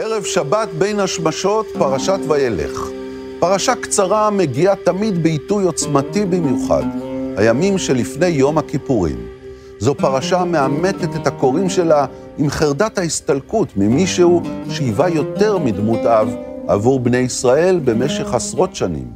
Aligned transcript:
ערב 0.00 0.24
שבת 0.24 0.68
בין 0.78 1.00
השמשות, 1.00 1.66
פרשת 1.78 2.18
וילך. 2.28 2.88
פרשה 3.38 3.74
קצרה 3.74 4.30
מגיעה 4.30 4.76
תמיד 4.76 5.22
בעיתוי 5.22 5.64
עוצמתי 5.64 6.24
במיוחד, 6.24 6.82
הימים 7.36 7.78
שלפני 7.78 8.26
יום 8.26 8.58
הכיפורים. 8.58 9.16
זו 9.78 9.94
פרשה 9.94 10.40
המאמתת 10.40 11.16
את 11.16 11.26
הקוראים 11.26 11.70
שלה 11.70 12.06
עם 12.38 12.50
חרדת 12.50 12.98
ההסתלקות 12.98 13.76
ממישהו 13.76 14.42
שהיווה 14.70 15.08
יותר 15.08 15.58
מדמות 15.58 16.00
אב 16.06 16.34
עבור 16.68 17.00
בני 17.00 17.18
ישראל 17.18 17.80
במשך 17.84 18.34
עשרות 18.34 18.76
שנים. 18.76 19.06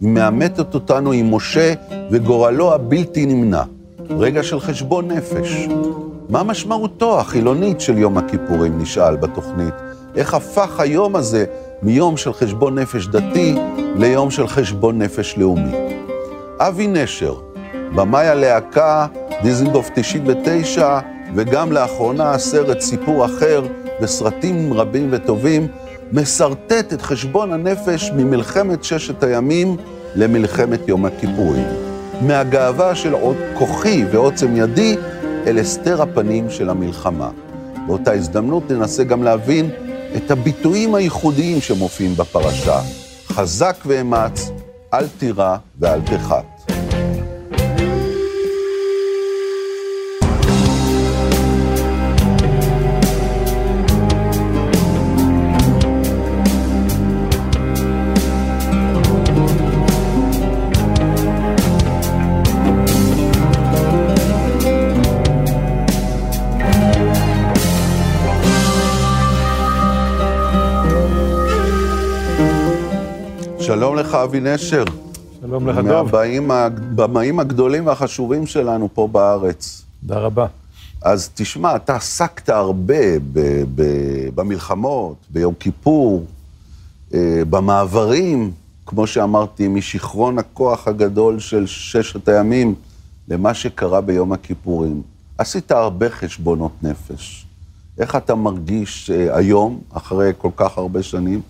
היא 0.00 0.08
מאמתת 0.08 0.74
אותנו 0.74 1.12
עם 1.12 1.34
משה 1.34 1.74
וגורלו 2.10 2.74
הבלתי 2.74 3.26
נמנע. 3.26 3.62
רגע 4.10 4.42
של 4.42 4.60
חשבון 4.60 5.10
נפש. 5.10 5.68
מה 6.28 6.42
משמעותו 6.42 7.20
החילונית 7.20 7.80
של 7.80 7.98
יום 7.98 8.18
הכיפורים, 8.18 8.78
נשאל 8.78 9.16
בתוכנית. 9.16 9.91
איך 10.16 10.34
הפך 10.34 10.80
היום 10.80 11.16
הזה 11.16 11.44
מיום 11.82 12.16
של 12.16 12.32
חשבון 12.32 12.78
נפש 12.78 13.06
דתי 13.06 13.54
ליום 13.96 14.30
של 14.30 14.48
חשבון 14.48 15.02
נפש 15.02 15.34
לאומי. 15.38 15.72
אבי 16.58 16.86
נשר, 16.86 17.34
במאי 17.94 18.28
הלהקה, 18.28 19.06
דיזינגוף 19.42 19.90
99, 19.94 20.98
וגם 21.34 21.72
לאחרונה 21.72 22.30
הסרט 22.30 22.80
סיפור 22.80 23.24
אחר, 23.24 23.62
וסרטים 24.00 24.72
רבים 24.72 25.08
וטובים, 25.10 25.66
משרטט 26.12 26.92
את 26.92 27.02
חשבון 27.02 27.52
הנפש 27.52 28.10
ממלחמת 28.16 28.84
ששת 28.84 29.22
הימים 29.22 29.76
למלחמת 30.14 30.88
יום 30.88 31.04
הכיפורים. 31.04 31.66
מהגאווה 32.20 32.94
של 32.94 33.12
עוד 33.12 33.36
כוחי 33.54 34.04
ועוצם 34.10 34.56
ידי 34.56 34.96
אל 35.46 35.58
הסתר 35.58 36.02
הפנים 36.02 36.50
של 36.50 36.70
המלחמה. 36.70 37.30
באותה 37.86 38.12
הזדמנות 38.12 38.70
ננסה 38.70 39.04
גם 39.04 39.22
להבין 39.22 39.70
את 40.16 40.30
הביטויים 40.30 40.94
הייחודיים 40.94 41.60
שמופיעים 41.60 42.14
בפרשה. 42.16 42.80
חזק 43.26 43.76
ואמץ, 43.86 44.50
אל 44.94 45.08
תירא 45.18 45.56
ואל 45.78 46.00
תחת. 46.00 46.61
שלום 73.72 73.96
לך, 73.96 74.14
אבי 74.14 74.40
נשר. 74.40 74.84
שלום 75.40 75.68
לך, 75.68 75.76
דב. 75.78 76.40
מהבמאים 76.40 77.40
הגדולים 77.40 77.86
והחשובים 77.86 78.46
שלנו 78.46 78.88
פה 78.94 79.08
בארץ. 79.12 79.84
תודה 80.00 80.18
רבה. 80.18 80.46
אז 81.02 81.30
תשמע, 81.34 81.76
אתה 81.76 81.96
עסקת 81.96 82.48
הרבה 82.48 83.18
ב- 83.32 83.64
ב- 83.74 84.28
במלחמות, 84.34 85.16
ביום 85.30 85.54
כיפור, 85.54 86.24
אה, 87.14 87.42
במעברים, 87.50 88.50
כמו 88.86 89.06
שאמרתי, 89.06 89.68
משיכרון 89.68 90.38
הכוח 90.38 90.88
הגדול 90.88 91.38
של 91.38 91.66
ששת 91.66 92.28
הימים 92.28 92.74
למה 93.28 93.54
שקרה 93.54 94.00
ביום 94.00 94.32
הכיפורים. 94.32 95.02
עשית 95.38 95.70
הרבה 95.72 96.10
חשבונות 96.10 96.72
נפש. 96.82 97.46
איך 97.98 98.16
אתה 98.16 98.34
מרגיש 98.34 99.10
אה, 99.10 99.36
היום, 99.36 99.80
אחרי 99.92 100.32
כל 100.38 100.50
כך 100.56 100.78
הרבה 100.78 101.02
שנים? 101.02 101.40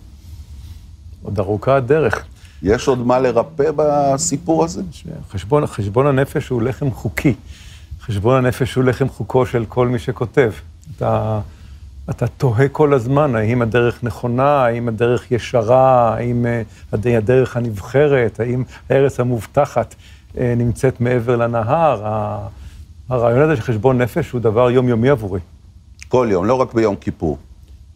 עוד 1.23 1.39
ארוכה 1.39 1.77
הדרך. 1.77 2.25
יש 2.63 2.89
עוד 2.89 3.07
מה 3.07 3.19
לרפא 3.19 3.71
בסיפור 3.77 4.65
הזה? 4.65 4.83
חשבון, 5.31 5.67
חשבון 5.67 6.07
הנפש 6.07 6.49
הוא 6.49 6.63
לחם 6.63 6.91
חוקי. 6.91 7.35
חשבון 8.01 8.45
הנפש 8.45 8.75
הוא 8.75 8.85
לחם 8.85 9.09
חוקו 9.09 9.47
של 9.47 9.65
כל 9.69 9.89
מי 9.89 9.99
שכותב. 9.99 10.53
אתה, 10.97 11.41
אתה 12.11 12.27
תוהה 12.27 12.69
כל 12.69 12.95
הזמן 12.95 13.35
האם 13.35 13.63
הדרך 13.63 14.05
נכונה, 14.05 14.65
האם 14.65 14.89
הדרך 14.89 15.33
ישרה, 15.33 16.15
האם 16.15 16.47
אה, 16.47 16.63
הדרך 16.93 17.57
הנבחרת, 17.57 18.41
האם 18.41 18.63
הארץ 18.91 19.21
המובטחת 19.21 19.95
אה, 20.39 20.55
נמצאת 20.57 21.01
מעבר 21.01 21.37
לנהר. 21.37 22.03
הרעיון 23.09 23.41
הזה 23.43 23.57
של 23.57 23.63
חשבון 23.63 24.03
נפש 24.03 24.31
הוא 24.31 24.41
דבר 24.41 24.71
יומיומי 24.71 25.09
עבורי. 25.09 25.41
כל 26.09 26.29
יום, 26.31 26.45
לא 26.45 26.55
רק 26.55 26.75
ביום 26.75 26.97
כיפור. 26.97 27.39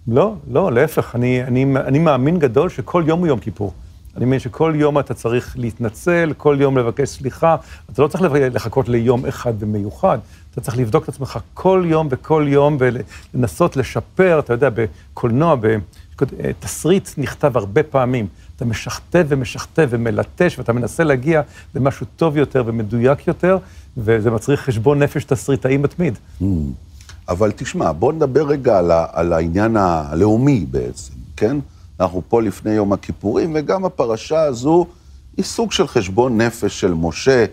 לא, 0.08 0.34
לא, 0.50 0.72
להפך. 0.72 1.14
אני, 1.14 1.44
אני, 1.44 1.66
אני 1.76 1.98
מאמין 1.98 2.38
גדול 2.38 2.68
שכל 2.68 3.04
יום 3.06 3.20
הוא 3.20 3.26
יום 3.26 3.38
כיפור. 3.38 3.72
אני 4.16 4.24
מאמין 4.24 4.38
שכל 4.38 4.72
יום 4.76 4.98
אתה 4.98 5.14
צריך 5.14 5.54
להתנצל, 5.58 6.32
כל 6.36 6.56
יום 6.60 6.78
לבקש 6.78 7.08
סליחה. 7.08 7.56
אתה 7.92 8.02
לא 8.02 8.08
צריך 8.08 8.24
לחכות 8.32 8.88
ליום 8.88 9.26
אחד 9.26 9.52
ומיוחד, 9.58 10.18
אתה 10.50 10.60
צריך 10.60 10.78
לבדוק 10.78 11.04
את 11.04 11.08
עצמך 11.08 11.38
כל 11.54 11.84
יום 11.86 12.08
וכל 12.10 12.46
יום 12.48 12.78
ולנסות 13.34 13.76
לשפר, 13.76 14.38
אתה 14.38 14.52
יודע, 14.52 14.68
בקולנוע, 14.74 15.56
בתסריט 16.20 17.10
נכתב 17.18 17.56
הרבה 17.56 17.82
פעמים. 17.82 18.26
אתה 18.56 18.64
משכתב 18.64 19.26
ומשכתב 19.28 19.88
ומלטש, 19.90 20.58
ואתה 20.58 20.72
מנסה 20.72 21.04
להגיע 21.04 21.42
למשהו 21.74 22.06
טוב 22.16 22.36
יותר 22.36 22.62
ומדויק 22.66 23.26
יותר, 23.26 23.58
וזה 23.96 24.30
מצריך 24.30 24.60
חשבון 24.60 25.02
נפש 25.02 25.24
תסריטאי 25.24 25.76
מתמיד. 25.76 26.18
Mm. 26.42 26.44
אבל 27.28 27.52
תשמע, 27.56 27.92
בוא 27.92 28.12
נדבר 28.12 28.46
רגע 28.46 28.78
על, 28.78 28.90
על 29.12 29.32
העניין 29.32 29.76
הלאומי 29.76 30.66
בעצם, 30.70 31.12
כן? 31.36 31.56
אנחנו 32.00 32.22
פה 32.28 32.42
לפני 32.42 32.70
יום 32.70 32.92
הכיפורים, 32.92 33.52
וגם 33.54 33.84
הפרשה 33.84 34.42
הזו 34.42 34.86
היא 35.36 35.44
סוג 35.44 35.72
של 35.72 35.86
חשבון 35.86 36.40
נפש 36.40 36.80
של 36.80 36.94
משה, 36.94 37.44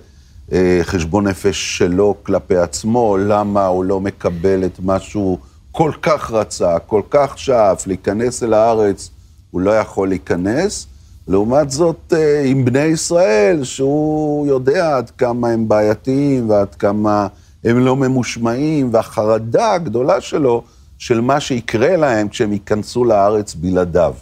אה, 0.51 0.79
חשבון 0.83 1.27
נפש 1.27 1.77
שלו 1.77 2.15
כלפי 2.23 2.57
עצמו, 2.57 3.17
למה 3.17 3.65
הוא 3.65 3.85
לא 3.85 3.99
מקבל 3.99 4.65
את 4.65 4.79
מה 4.79 4.99
שהוא 4.99 5.37
כל 5.71 5.91
כך 6.01 6.31
רצה, 6.31 6.79
כל 6.79 7.01
כך 7.09 7.37
שאף, 7.37 7.87
להיכנס 7.87 8.43
אל 8.43 8.53
הארץ, 8.53 9.09
הוא 9.51 9.61
לא 9.61 9.71
יכול 9.71 10.09
להיכנס. 10.09 10.87
לעומת 11.27 11.71
זאת, 11.71 12.13
אה, 12.15 12.43
עם 12.45 12.65
בני 12.65 12.83
ישראל, 12.83 13.63
שהוא 13.63 14.47
יודע 14.47 14.97
עד 14.97 15.09
כמה 15.09 15.49
הם 15.49 15.67
בעייתיים 15.67 16.49
ועד 16.49 16.75
כמה... 16.75 17.27
הם 17.63 17.79
לא 17.79 17.95
ממושמעים, 17.95 18.89
והחרדה 18.93 19.73
הגדולה 19.73 20.21
שלו, 20.21 20.63
של 20.97 21.21
מה 21.21 21.39
שיקרה 21.39 21.97
להם 21.97 22.29
כשהם 22.29 22.53
ייכנסו 22.53 23.05
לארץ 23.05 23.55
בלעדיו. 23.55 24.13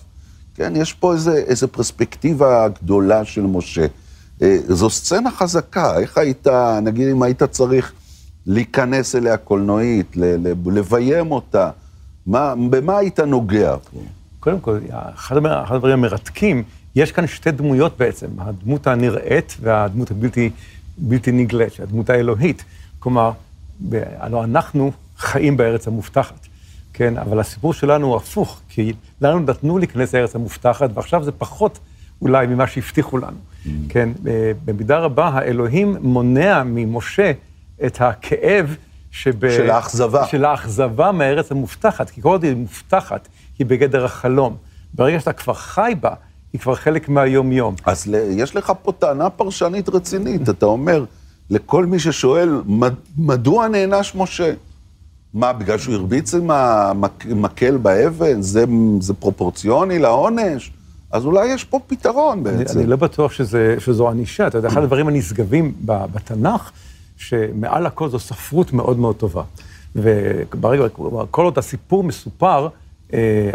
כן, 0.56 0.74
יש 0.76 0.94
פה 0.94 1.14
איזה, 1.14 1.38
איזה 1.38 1.68
פרספקטיבה 1.68 2.68
גדולה 2.68 3.26
של 3.26 3.42
משה. 3.42 3.86
אה, 4.42 4.58
זו 4.68 4.90
סצנה 4.90 5.32
חזקה, 5.32 6.00
איך 6.00 6.18
היית, 6.18 6.48
נגיד 6.82 7.08
אם 7.08 7.24
היית 7.24 7.44
צריך 7.44 7.92
להיכנס 8.46 9.16
אליה 9.16 9.38
קולנועית, 9.38 10.16
לביים 10.66 11.32
אותה, 11.32 11.70
מה, 12.26 12.54
במה 12.70 12.98
היית 12.98 13.20
נוגע 13.20 13.76
פה? 13.92 14.00
קודם 14.40 14.60
כל, 14.60 14.80
אחד, 15.16 15.46
אחד 15.46 15.76
הדברים 15.76 15.94
המרתקים, 15.94 16.64
יש 16.96 17.12
כאן 17.12 17.28
שתי 17.28 17.52
דמויות 17.52 17.98
בעצם, 17.98 18.28
הדמות 18.38 18.88
הנראית 18.88 19.58
והדמות 19.62 20.12
הבלתי 20.12 20.50
בלתי 20.98 21.32
נגלית, 21.32 21.80
הדמות 21.80 22.10
האלוהית. 22.10 22.64
כלומר, 23.02 23.32
הלוא 23.94 24.44
אנחנו 24.44 24.92
חיים 25.18 25.58
בארץ 25.58 25.88
המובטחת, 25.88 26.48
כן? 26.94 27.18
אבל 27.18 27.40
הסיפור 27.40 27.74
שלנו 27.74 28.08
הוא 28.08 28.16
הפוך, 28.16 28.60
כי 28.70 28.94
לנו 29.22 29.40
נתנו 29.40 29.78
להיכנס 29.78 30.16
לארץ 30.16 30.36
המובטחת, 30.36 30.90
ועכשיו 30.94 31.24
זה 31.24 31.32
פחות 31.32 31.80
אולי 32.22 32.48
ממה 32.48 32.68
שהבטיחו 32.68 33.18
לנו, 33.18 33.38
mm. 33.66 33.70
כן? 33.90 34.10
במידה 34.66 35.00
רבה 35.00 35.28
האלוהים 35.28 35.98
מונע 36.02 36.64
ממשה 36.66 37.32
את 37.86 38.02
הכאב 38.02 38.76
שב... 39.12 39.50
של 39.50 39.70
האכזבה. 39.70 40.26
של 40.26 40.46
האכזבה 40.46 41.12
מהארץ 41.12 41.52
המובטחת, 41.52 42.10
כי 42.10 42.22
כל 42.22 42.30
עוד 42.30 42.44
היא 42.44 42.56
מובטחת, 42.56 43.28
היא 43.60 43.68
בגדר 43.68 44.06
החלום. 44.06 44.58
ברגע 44.94 45.20
שאתה 45.20 45.34
כבר 45.34 45.54
חי 45.54 45.94
בה, 46.00 46.14
היא 46.54 46.62
כבר 46.62 46.76
חלק 46.76 47.10
מהיום-יום. 47.10 47.76
אז 47.86 48.16
יש 48.30 48.56
לך 48.56 48.74
פה 48.82 48.92
טענה 48.92 49.30
פרשנית 49.30 49.90
רצינית, 49.90 50.50
אתה 50.50 50.66
אומר... 50.66 51.04
לכל 51.52 51.86
מי 51.86 52.00
ששואל, 52.00 52.62
מדוע 53.18 53.68
נענש 53.68 54.16
משה? 54.16 54.54
מה, 55.34 55.54
בגלל 55.54 55.78
שהוא 55.78 55.96
הרביץ 55.96 56.34
עם 56.34 56.52
המקל 56.52 57.78
באבן? 57.78 58.42
זה, 58.42 58.66
זה 59.00 59.14
פרופורציוני 59.14 60.00
לעונש? 60.00 60.72
אז 61.12 61.26
אולי 61.26 61.48
יש 61.48 61.64
פה 61.64 61.80
פתרון 61.88 62.44
בעצם. 62.44 62.78
אני, 62.78 62.84
אני 62.84 62.90
לא 62.90 62.96
בטוח 62.96 63.32
שזה, 63.32 63.76
שזו 63.80 64.10
ענישה. 64.10 64.48
אתה 64.48 64.58
יודע, 64.58 64.68
אחד 64.68 64.84
הדברים 64.84 65.08
הנשגבים 65.08 65.74
בתנ"ך, 65.86 66.72
שמעל 67.18 67.86
הכל 67.86 68.10
זו 68.10 68.20
ספרות 68.20 68.74
מאוד 68.74 69.00
מאוד 69.00 69.16
טובה. 69.16 69.44
וברגע, 69.96 70.84
כל 71.32 71.46
עוד 71.46 71.58
הסיפור 71.58 72.04
מסופר, 72.04 72.68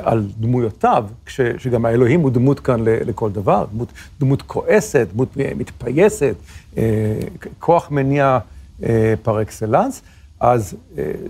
על 0.02 0.26
דמויותיו, 0.38 1.04
כש, 1.26 1.40
שגם 1.58 1.84
האלוהים 1.84 2.20
הוא 2.20 2.30
דמות 2.30 2.60
כאן 2.60 2.80
לכל 2.84 3.30
דבר, 3.30 3.64
דמות, 3.72 3.92
דמות 4.20 4.42
כועסת, 4.42 5.08
דמות 5.12 5.28
מתפייסת, 5.36 6.34
אה, 6.78 6.82
כוח 7.58 7.90
מניע 7.90 8.38
אה, 8.82 9.14
פר 9.22 9.42
אקסלנס, 9.42 10.02
אז 10.40 10.76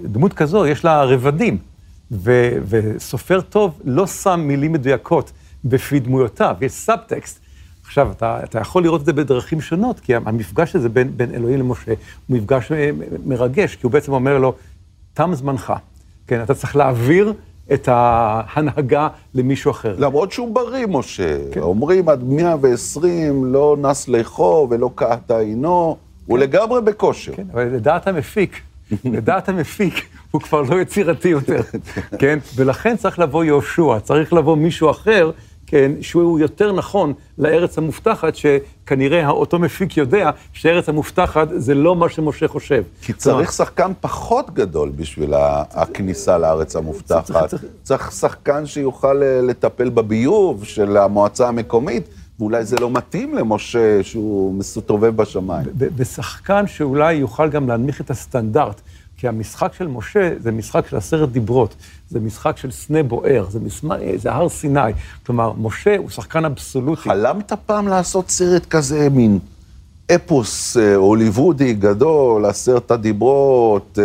דמות 0.03 0.33
כזו 0.33 0.67
יש 0.67 0.85
לה 0.85 1.05
רבדים. 1.05 1.59
ו, 2.11 2.59
וסופר 2.69 3.41
טוב 3.41 3.81
לא 3.85 4.07
שם 4.07 4.41
מילים 4.41 4.73
מדויקות 4.73 5.33
בפי 5.65 6.01
דמויותיו, 6.01 6.57
יש 6.61 6.73
סאבטקסט. 6.73 7.41
עכשיו, 7.85 8.13
אתה, 8.13 8.41
אתה 8.45 8.59
יכול 8.59 8.83
לראות 8.83 9.01
את 9.01 9.07
זה 9.07 9.13
בדרכים 9.13 9.61
שונות, 9.61 10.01
כי 10.01 10.15
המפגש 10.15 10.77
הזה 10.77 10.89
בין, 10.89 11.17
בין 11.17 11.35
אלוהים 11.35 11.59
למשה 11.59 11.93
הוא 12.27 12.37
מפגש 12.37 12.73
אה, 12.73 12.91
מרגש, 13.25 13.77
כי 13.77 13.81
הוא 13.83 13.93
בעצם 13.93 14.13
אומר 14.13 14.39
לו, 14.39 14.55
תם 15.15 15.31
זמנך. 15.35 15.73
כן, 16.27 16.43
אתה 16.43 16.55
צריך 16.55 16.77
להעביר 16.77 17.33
את 17.73 17.89
ההנהגה 17.93 19.09
למישהו 19.35 19.71
אחר. 19.71 19.95
למרות 19.99 20.33
שהוא 20.33 20.55
בריא, 20.55 20.87
משה. 20.89 21.39
כן. 21.53 21.61
אומרים 21.61 22.09
עד 22.09 22.25
120 22.25 23.45
לא 23.45 23.77
נס 23.81 24.09
לחו 24.09 24.69
ולא 24.71 24.91
קהת 24.95 25.31
עינו, 25.31 25.97
כן. 26.01 26.33
הוא 26.33 26.39
לגמרי 26.39 26.81
בכושר. 26.81 27.33
כן, 27.33 27.47
אבל 27.53 27.65
לדעת 27.65 28.09
המפיק, 28.09 28.61
לדעת 29.05 29.49
המפיק, 29.49 29.95
הוא 30.31 30.41
כבר 30.41 30.63
לא 30.63 30.81
יצירתי 30.81 31.29
יותר, 31.29 31.61
כן? 32.21 32.39
ולכן 32.57 32.97
צריך 32.97 33.19
לבוא 33.19 33.45
יהושע, 33.45 34.01
צריך 34.01 34.33
לבוא 34.33 34.57
מישהו 34.57 34.91
אחר 34.91 35.31
כן, 35.67 35.93
שהוא 36.01 36.39
יותר 36.39 36.73
נכון 36.73 37.13
לארץ 37.39 37.79
המובטחת, 37.79 38.37
שכנראה 38.37 39.29
אותו 39.29 39.59
מפיק 39.59 39.97
יודע 39.97 40.31
שארץ 40.53 40.89
המובטחת 40.89 41.49
זה 41.57 41.75
לא 41.75 41.97
מה 41.97 42.09
שמשה 42.09 42.49
חושב. 42.49 42.83
כי 43.03 43.13
צריך 43.13 43.53
שחקן 43.53 43.93
פחות 44.01 44.55
גדול 44.55 44.93
בשביל 44.97 45.35
הכניסה 45.71 46.39
לארץ 46.39 46.77
המובטחת. 46.77 47.55
צריך 47.83 48.13
שחקן 48.13 48.67
שיוכל 48.67 49.23
אה, 49.23 49.41
לטפל 49.43 49.89
בביוב 49.89 50.65
של 50.65 50.97
המועצה 50.97 51.49
המקומית. 51.49 52.09
ואולי 52.39 52.65
זה 52.65 52.77
לא 52.81 52.91
מתאים 52.91 53.35
למשה 53.35 54.03
שהוא 54.03 54.55
מסתובב 54.55 55.17
בשמיים. 55.17 55.67
ושחקן 55.97 56.67
שאולי 56.67 57.15
יוכל 57.15 57.49
גם 57.49 57.69
להנמיך 57.69 58.01
את 58.01 58.11
הסטנדרט. 58.11 58.81
כי 59.17 59.29
המשחק 59.29 59.73
של 59.73 59.87
משה 59.87 60.31
זה 60.39 60.53
משחק 60.53 60.87
של 60.91 60.97
עשרת 60.97 61.33
דיברות, 61.33 61.75
זה 62.11 62.21
משחק 62.21 62.57
של 62.57 62.71
סנה 62.71 63.03
בוער, 63.03 63.47
זה, 63.51 63.61
מסמך, 63.61 63.97
זה 64.17 64.33
הר 64.33 64.49
סיני. 64.49 64.81
כלומר, 65.27 65.53
משה 65.53 65.97
הוא 65.99 66.11
שחקן 66.11 66.45
אבסולוטי. 66.45 67.03
חלמת 67.03 67.53
פעם 67.67 67.89
לעשות 67.89 68.31
סרט 68.31 68.67
כזה, 68.67 69.09
מין 69.11 69.39
אפוס 70.15 70.77
אה, 70.77 70.95
הוליוודי 70.95 71.75
גדול, 71.75 72.47
עשרת 72.47 72.91
הדיברות, 72.91 73.99
אה, 74.03 74.05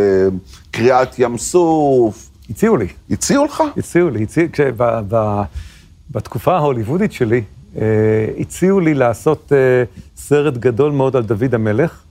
קריעת 0.71 1.19
ים 1.19 1.37
סוף? 1.37 2.29
הציעו 2.49 2.77
לי. 2.77 2.87
הציעו 3.11 3.45
לך? 3.45 3.63
הציעו 3.77 4.09
לי, 4.09 4.23
הציעו, 4.23 4.47
כשב, 4.51 4.83
ב, 5.07 5.41
בתקופה 6.11 6.55
ההוליוודית 6.55 7.11
שלי, 7.11 7.41
אה, 7.77 7.81
הציעו 8.39 8.79
לי 8.79 8.93
לעשות 8.93 9.51
סרט 10.17 10.53
גדול 10.57 10.91
מאוד 10.91 11.15
על 11.15 11.23
דוד 11.23 11.55
המלך, 11.55 12.01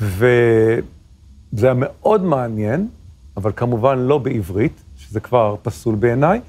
ו... 0.00 0.26
זה 1.52 1.66
היה 1.66 1.74
מאוד 1.76 2.24
מעניין, 2.24 2.88
אבל 3.36 3.52
כמובן 3.56 3.98
לא 3.98 4.18
בעברית, 4.18 4.82
שזה 4.98 5.20
כבר 5.20 5.56
פסול 5.62 5.94
בעיניי, 5.94 6.40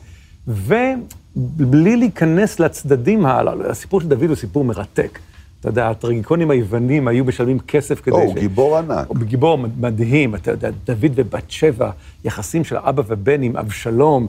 ובלי 0.47 1.95
להיכנס 1.95 2.59
לצדדים 2.59 3.25
הללו, 3.25 3.65
הסיפור 3.69 4.01
של 4.01 4.07
דוד 4.07 4.23
הוא 4.23 4.35
סיפור 4.35 4.63
מרתק. 4.65 5.19
אתה 5.59 5.69
יודע, 5.69 5.89
הטרגיקונים 5.89 6.51
היוונים 6.51 7.07
היו 7.07 7.25
משלמים 7.25 7.59
כסף 7.59 8.01
כדי 8.01 8.15
ש... 8.15 8.29
או, 8.29 8.33
גיבור 8.33 8.77
ענק. 8.77 9.07
הוא 9.07 9.17
גיבור 9.17 9.57
מדהים, 9.57 10.35
אתה 10.35 10.51
יודע, 10.51 10.69
דוד 10.85 11.11
ובת 11.15 11.51
שבע, 11.51 11.91
יחסים 12.23 12.63
של 12.63 12.77
אבא 12.77 13.03
ובן 13.07 13.41
עם 13.41 13.57
אבשלום, 13.57 14.27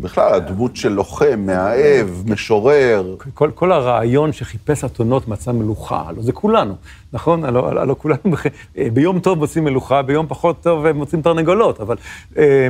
בכלל, 0.00 0.34
הדמות 0.34 0.76
של 0.76 0.88
לוחם, 0.88 1.40
מאהב, 1.46 2.08
משורר. 2.26 3.16
כל, 3.34 3.50
כל 3.54 3.72
הרעיון 3.72 4.32
שחיפש 4.32 4.84
אתונות 4.84 5.28
מצא 5.28 5.52
מלוכה, 5.52 6.02
הלוא 6.06 6.22
זה 6.22 6.32
כולנו, 6.32 6.74
נכון? 7.12 7.44
הלוא, 7.44 7.68
הלוא 7.68 7.94
כולנו, 7.98 8.20
אה, 8.78 8.88
ביום 8.92 9.20
טוב 9.20 9.38
מוצאים 9.38 9.64
מלוכה, 9.64 10.02
ביום 10.02 10.26
פחות 10.28 10.62
טוב 10.62 10.92
מוצאים 10.92 11.22
תרנגולות, 11.22 11.80
אבל 11.80 11.96
אה, 12.38 12.68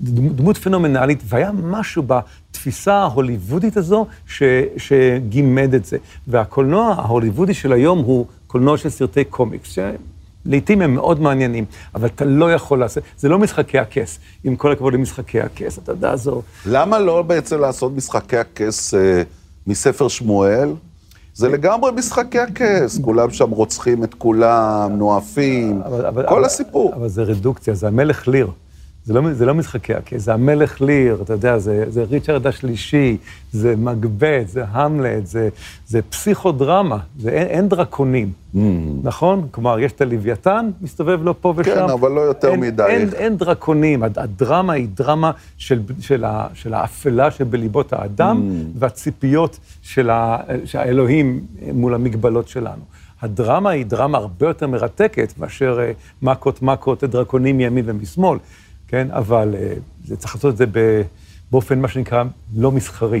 דמות 0.00 0.56
פנומנלית, 0.56 1.22
והיה 1.26 1.50
משהו 1.52 2.02
בתפיסה 2.06 2.94
ההוליוודית 2.94 3.76
הזו 3.76 4.06
ש, 4.26 4.42
שגימד 4.76 5.74
את 5.74 5.84
זה. 5.84 5.96
והקולנוע 6.28 6.94
ההוליוודי 6.98 7.54
של 7.54 7.72
היום 7.72 7.98
הוא 7.98 8.26
קולנוע 8.46 8.78
של 8.78 8.88
סרטי 8.88 9.24
קומיקס. 9.24 9.78
לעתים 10.46 10.82
הם 10.82 10.94
מאוד 10.94 11.20
מעניינים, 11.20 11.64
אבל 11.94 12.06
אתה 12.06 12.24
לא 12.24 12.52
יכול 12.52 12.78
לעשות, 12.80 13.02
זה 13.18 13.28
לא 13.28 13.38
משחקי 13.38 13.78
הכס, 13.78 14.18
עם 14.44 14.56
כל 14.56 14.72
הכבוד 14.72 14.94
למשחקי 14.94 15.40
הכס, 15.40 15.78
אתה 15.78 15.92
יודע, 15.92 16.16
זו... 16.16 16.42
למה 16.66 16.98
לא 16.98 17.22
בעצם 17.22 17.60
לעשות 17.60 17.92
משחקי 17.96 18.36
הכס 18.36 18.94
אה, 18.94 19.22
מספר 19.66 20.08
שמואל? 20.08 20.72
זה 21.34 21.48
לגמרי 21.48 21.92
משחקי 21.92 22.38
הכס, 22.38 22.98
כולם 23.02 23.30
שם 23.30 23.50
רוצחים 23.50 24.04
את 24.04 24.14
כולם, 24.14 24.92
נואפים, 24.96 25.82
אבל, 25.82 26.06
אבל, 26.06 26.28
כל 26.28 26.34
אבל, 26.34 26.44
הסיפור. 26.44 26.94
אבל 26.94 27.08
זה 27.08 27.22
רדוקציה, 27.22 27.74
זה 27.74 27.86
המלך 27.88 28.28
ליר. 28.28 28.50
זה 29.04 29.14
לא, 29.14 29.32
זה 29.32 29.46
לא 29.46 29.54
משחקי 29.54 29.94
הכס, 29.94 30.22
זה 30.22 30.34
המלך 30.34 30.80
ליר, 30.80 31.18
אתה 31.22 31.32
יודע, 31.32 31.58
זה, 31.58 31.84
זה 31.88 32.04
ריצ'רד 32.10 32.46
השלישי, 32.46 33.16
זה 33.52 33.76
מגבט, 33.76 34.48
זה 34.48 34.64
המלט, 34.70 35.26
זה, 35.26 35.48
זה 35.86 36.02
פסיכודרמה, 36.02 36.98
זה, 37.18 37.30
אין, 37.30 37.46
אין 37.46 37.68
דרקונים, 37.68 38.32
mm. 38.54 38.58
נכון? 39.02 39.46
כלומר, 39.50 39.78
יש 39.78 39.92
את 39.92 40.00
הלוויתן, 40.00 40.70
מסתובב 40.80 41.22
לו 41.22 41.40
פה 41.40 41.54
ושם. 41.56 41.74
כן, 41.74 41.90
אבל 41.92 42.10
לא 42.10 42.20
יותר 42.20 42.50
אין, 42.50 42.60
מדי. 42.60 42.84
אין, 42.88 43.08
אין 43.14 43.36
דרקונים, 43.36 44.02
הדרמה 44.02 44.72
היא 44.72 44.88
דרמה 44.94 45.30
של, 45.56 45.80
של, 46.00 46.24
ה, 46.24 46.46
של 46.54 46.74
האפלה 46.74 47.30
שבליבות 47.30 47.92
האדם, 47.92 48.50
mm. 48.50 48.78
והציפיות 48.78 49.58
של, 49.82 50.10
ה, 50.10 50.38
של 50.64 50.78
האלוהים 50.78 51.46
מול 51.72 51.94
המגבלות 51.94 52.48
שלנו. 52.48 52.82
הדרמה 53.22 53.70
היא 53.70 53.86
דרמה 53.86 54.18
הרבה 54.18 54.46
יותר 54.46 54.66
מרתקת 54.66 55.32
מאשר 55.38 55.78
אה, 55.80 55.92
מכות 56.22 56.62
מכות 56.62 57.04
דרקונים 57.04 57.56
מימין 57.56 57.84
ומשמאל. 57.88 58.38
כן? 58.92 59.08
אבל 59.10 59.54
אה, 59.58 59.74
זה, 60.06 60.16
צריך 60.16 60.34
לעשות 60.34 60.52
את 60.52 60.56
זה 60.56 60.64
באופן, 61.50 61.80
מה 61.80 61.88
שנקרא, 61.88 62.24
לא 62.56 62.72
מסחרי. 62.72 63.20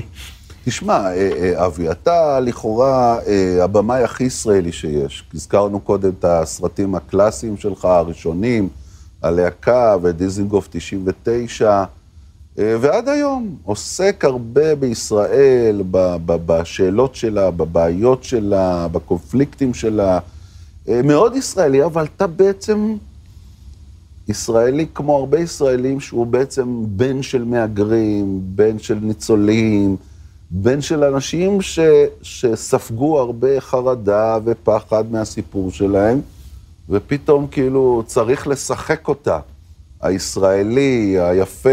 תשמע, 0.64 0.92
אה, 0.92 1.30
אה, 1.38 1.66
אבי, 1.66 1.90
אתה 1.90 2.40
לכאורה 2.40 3.18
הבמאי 3.62 4.02
הכי 4.02 4.24
ישראלי 4.24 4.72
שיש. 4.72 5.24
הזכרנו 5.34 5.80
קודם 5.80 6.10
את 6.18 6.24
הסרטים 6.24 6.94
הקלאסיים 6.94 7.56
שלך, 7.56 7.84
הראשונים, 7.84 8.68
הלהקה 9.22 9.96
ודיזינגוף 10.02 10.68
99, 10.70 11.84
ועד 12.56 13.08
היום 13.08 13.56
עוסק 13.64 14.24
הרבה 14.24 14.74
בישראל, 14.74 15.82
בשאלות 16.26 17.14
שלה, 17.14 17.50
בבעיות 17.50 18.24
שלה, 18.24 18.88
בקונפליקטים 18.88 19.74
שלה. 19.74 20.18
מאוד 20.88 21.36
ישראלי, 21.36 21.84
אבל 21.84 22.06
אתה 22.16 22.26
בעצם... 22.26 22.96
ישראלי 24.28 24.86
כמו 24.94 25.16
הרבה 25.16 25.40
ישראלים, 25.40 26.00
שהוא 26.00 26.26
בעצם 26.26 26.84
בן 26.86 27.22
של 27.22 27.44
מהגרים, 27.44 28.40
בן 28.44 28.78
של 28.78 28.98
ניצולים, 29.02 29.96
בן 30.50 30.80
של 30.80 31.04
אנשים 31.04 31.62
ש, 31.62 31.78
שספגו 32.22 33.18
הרבה 33.18 33.60
חרדה 33.60 34.38
ופחד 34.44 35.04
מהסיפור 35.10 35.70
שלהם, 35.70 36.20
ופתאום 36.88 37.46
כאילו 37.46 38.02
צריך 38.06 38.46
לשחק 38.46 39.08
אותה. 39.08 39.38
הישראלי, 40.02 41.16
היפה, 41.20 41.70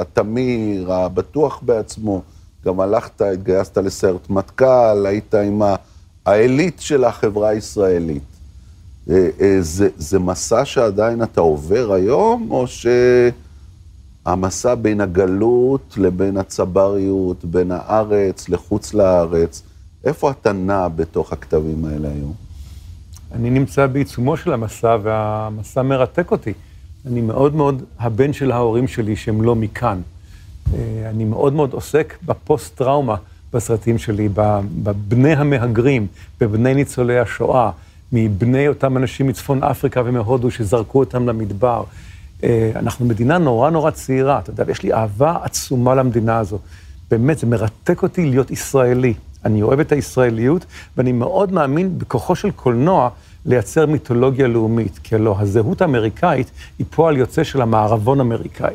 התמיר, 0.00 0.92
הבטוח 0.92 1.60
בעצמו. 1.62 2.22
גם 2.64 2.80
הלכת, 2.80 3.20
התגייסת 3.20 3.78
לסיירת 3.78 4.30
מטכ"ל, 4.30 5.06
היית 5.06 5.34
עם 5.34 5.62
העילית 6.26 6.80
של 6.80 7.04
החברה 7.04 7.48
הישראלית. 7.48 8.31
אה, 9.10 9.28
אה, 9.40 9.56
זה, 9.60 9.88
זה 9.96 10.18
מסע 10.18 10.64
שעדיין 10.64 11.22
אתה 11.22 11.40
עובר 11.40 11.92
היום, 11.92 12.50
או 12.50 12.64
שהמסע 14.26 14.74
בין 14.74 15.00
הגלות 15.00 15.94
לבין 15.96 16.36
הצבריות, 16.36 17.44
בין 17.44 17.70
הארץ 17.70 18.48
לחוץ 18.48 18.94
לארץ, 18.94 19.62
איפה 20.04 20.30
אתה 20.30 20.52
נע 20.52 20.88
בתוך 20.88 21.32
הכתבים 21.32 21.84
האלה 21.84 22.08
היום? 22.08 22.32
אני 23.32 23.50
נמצא 23.50 23.86
בעיצומו 23.86 24.36
של 24.36 24.52
המסע, 24.52 24.96
והמסע 25.02 25.82
מרתק 25.82 26.30
אותי. 26.30 26.52
אני 27.06 27.20
מאוד 27.20 27.54
מאוד 27.54 27.82
הבן 27.98 28.32
של 28.32 28.52
ההורים 28.52 28.88
שלי 28.88 29.16
שהם 29.16 29.42
לא 29.42 29.54
מכאן. 29.56 30.00
אה, 30.74 31.10
אני 31.10 31.24
מאוד 31.24 31.52
מאוד 31.52 31.72
עוסק 31.72 32.14
בפוסט-טראומה 32.26 33.16
בסרטים 33.52 33.98
שלי, 33.98 34.28
בבני 34.82 35.32
המהגרים, 35.32 36.06
בבני 36.40 36.74
ניצולי 36.74 37.18
השואה. 37.18 37.70
מבני 38.12 38.68
אותם 38.68 38.96
אנשים 38.96 39.26
מצפון 39.26 39.62
אפריקה 39.62 40.02
ומהודו 40.04 40.50
שזרקו 40.50 40.98
אותם 40.98 41.28
למדבר. 41.28 41.84
אה, 42.44 42.70
אנחנו 42.76 43.06
מדינה 43.06 43.38
נורא 43.38 43.70
נורא 43.70 43.90
צעירה, 43.90 44.38
אתה 44.38 44.50
יודע, 44.50 44.64
ויש 44.66 44.82
לי 44.82 44.92
אהבה 44.92 45.36
עצומה 45.42 45.94
למדינה 45.94 46.38
הזו. 46.38 46.58
באמת, 47.10 47.38
זה 47.38 47.46
מרתק 47.46 48.02
אותי 48.02 48.30
להיות 48.30 48.50
ישראלי. 48.50 49.14
אני 49.44 49.62
אוהב 49.62 49.80
את 49.80 49.92
הישראליות, 49.92 50.66
ואני 50.96 51.12
מאוד 51.12 51.52
מאמין 51.52 51.98
בכוחו 51.98 52.36
של 52.36 52.50
קולנוע 52.50 53.10
לייצר 53.46 53.86
מיתולוגיה 53.86 54.48
לאומית, 54.48 54.98
כי 55.02 55.14
הלוא 55.14 55.36
הזהות 55.38 55.82
האמריקאית 55.82 56.50
היא 56.78 56.86
פועל 56.90 57.16
יוצא 57.16 57.44
של 57.44 57.62
המערבון 57.62 58.18
האמריקאי. 58.20 58.74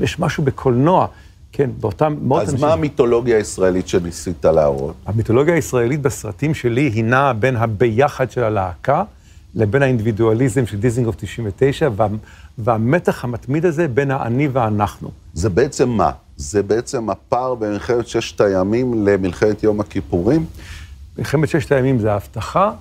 יש, 0.00 0.18
משהו 0.18 0.44
בקולנוע 0.44 1.06
כן, 1.52 1.70
באותם 1.80 2.16
מאות 2.22 2.42
אנשים... 2.42 2.54
אז 2.54 2.60
מה 2.60 2.72
המיתולוגיה 2.72 3.36
הישראלית 3.36 3.88
שניסית 3.88 4.44
להראות? 4.44 4.94
המיתולוגיה 5.06 5.54
הישראלית 5.54 6.02
בסרטים 6.02 6.54
שלי 6.54 6.80
היא 6.94 7.04
נעה 7.04 7.32
בין 7.32 7.56
הביחד 7.56 8.30
של 8.30 8.44
הלהקה 8.44 9.04
לבין 9.54 9.82
האינדיבידואליזם 9.82 10.66
של 10.66 10.80
דיזינגוף 10.80 11.14
99, 11.18 11.88
וה, 11.96 12.06
והמתח 12.58 13.24
המתמיד 13.24 13.64
הזה 13.66 13.88
בין 13.88 14.10
האני 14.10 14.48
והאנחנו. 14.48 15.10
זה 15.34 15.50
בעצם 15.50 15.88
מה? 15.88 16.10
זה 16.36 16.62
בעצם 16.62 17.10
הפער 17.10 17.54
בין 17.54 17.72
מלחמת 17.72 18.06
ששת 18.06 18.40
הימים 18.40 19.06
למלחמת 19.06 19.62
יום 19.62 19.80
הכיפורים? 19.80 20.44
מלחמת 21.18 21.48
ששת 21.48 21.72
הימים 21.72 21.98
זה 21.98 22.12
ההבטחה, 22.12 22.72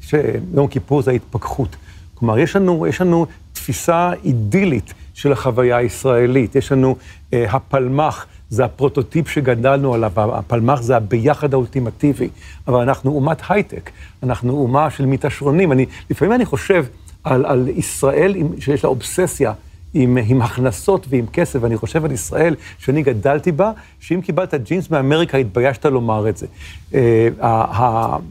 שיום 0.00 0.66
כיפור 0.70 1.02
זה 1.02 1.10
ההתפכחות. 1.10 1.76
כלומר, 2.14 2.38
יש 2.38 2.56
לנו, 2.56 2.86
יש 2.86 3.00
לנו 3.00 3.26
תפיסה 3.52 4.12
אידילית 4.24 4.94
של 5.20 5.32
החוויה 5.32 5.76
הישראלית. 5.76 6.56
יש 6.56 6.72
לנו 6.72 6.96
אה, 7.32 7.46
הפלמ"ח, 7.50 8.26
זה 8.50 8.64
הפרוטוטיפ 8.64 9.28
שגדלנו 9.28 9.94
עליו, 9.94 10.12
הפלמ"ח 10.16 10.82
זה 10.82 10.96
הביחד 10.96 11.54
האולטימטיבי, 11.54 12.28
אבל 12.68 12.80
אנחנו 12.80 13.10
אומת 13.10 13.42
הייטק, 13.48 13.90
אנחנו 14.22 14.52
אומה 14.52 14.90
של 14.90 15.06
מתעשרונים. 15.06 15.72
אני, 15.72 15.86
לפעמים 16.10 16.34
אני 16.34 16.44
חושב 16.44 16.84
על, 17.24 17.46
על 17.46 17.68
ישראל 17.68 18.34
שיש 18.58 18.84
לה 18.84 18.90
אובססיה. 18.90 19.52
עם, 19.94 20.18
עם 20.26 20.42
הכנסות 20.42 21.06
ועם 21.10 21.26
כסף, 21.32 21.58
ואני 21.62 21.76
חושב 21.76 22.04
על 22.04 22.12
ישראל 22.12 22.54
שאני 22.78 23.02
גדלתי 23.02 23.52
בה, 23.52 23.72
שאם 24.00 24.20
קיבלת 24.20 24.54
ג'ינס 24.54 24.90
מאמריקה, 24.90 25.38
התביישת 25.38 25.86
לומר 25.86 26.28
את 26.28 26.36
זה. 26.36 26.46
Uh, 26.92 26.94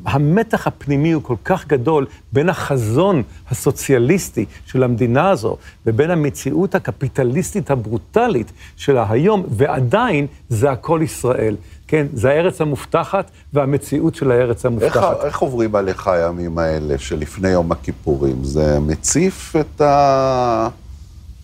המתח 0.06 0.68
הפנימי 0.68 1.12
הוא 1.12 1.24
כל 1.24 1.36
כך 1.46 1.68
גדול 1.68 2.06
בין 2.34 2.50
החזון 2.50 3.24
הסוציאליסטי 3.52 4.46
של 4.66 4.84
המדינה 4.84 5.30
הזו, 5.30 5.58
ובין 5.86 6.12
המציאות 6.12 6.76
הקפיטליסטית 6.76 7.72
הברוטלית 7.72 8.52
של 8.76 8.98
היום, 9.10 9.44
ועדיין 9.50 10.28
זה 10.50 10.72
הכל 10.72 11.00
ישראל. 11.04 11.56
כן, 11.88 12.08
זה 12.14 12.30
הארץ 12.30 12.62
המובטחת 12.62 13.32
והמציאות 13.54 14.16
של 14.16 14.32
הארץ 14.32 14.66
המובטחת. 14.66 15.16
איך, 15.18 15.26
איך 15.26 15.40
עוברים 15.40 15.76
עליך 15.76 16.08
הימים 16.08 16.58
האלה 16.58 16.98
שלפני 16.98 17.50
יום 17.50 17.72
הכיפורים? 17.72 18.44
זה 18.44 18.80
מציף 18.80 19.56
את 19.56 19.82
ה... 19.82 20.68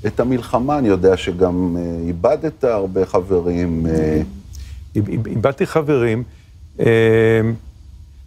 את 0.08 0.20
המלחמה. 0.20 0.78
אני 0.78 0.88
יודע 0.88 1.18
שגם 1.18 1.78
אה, 1.80 2.08
איבדת 2.08 2.64
הרבה 2.64 3.06
חברים. 3.06 3.88
אה. 3.88 4.22
איבדתי 5.26 5.66
חברים. 5.66 6.24
אה, 6.80 6.86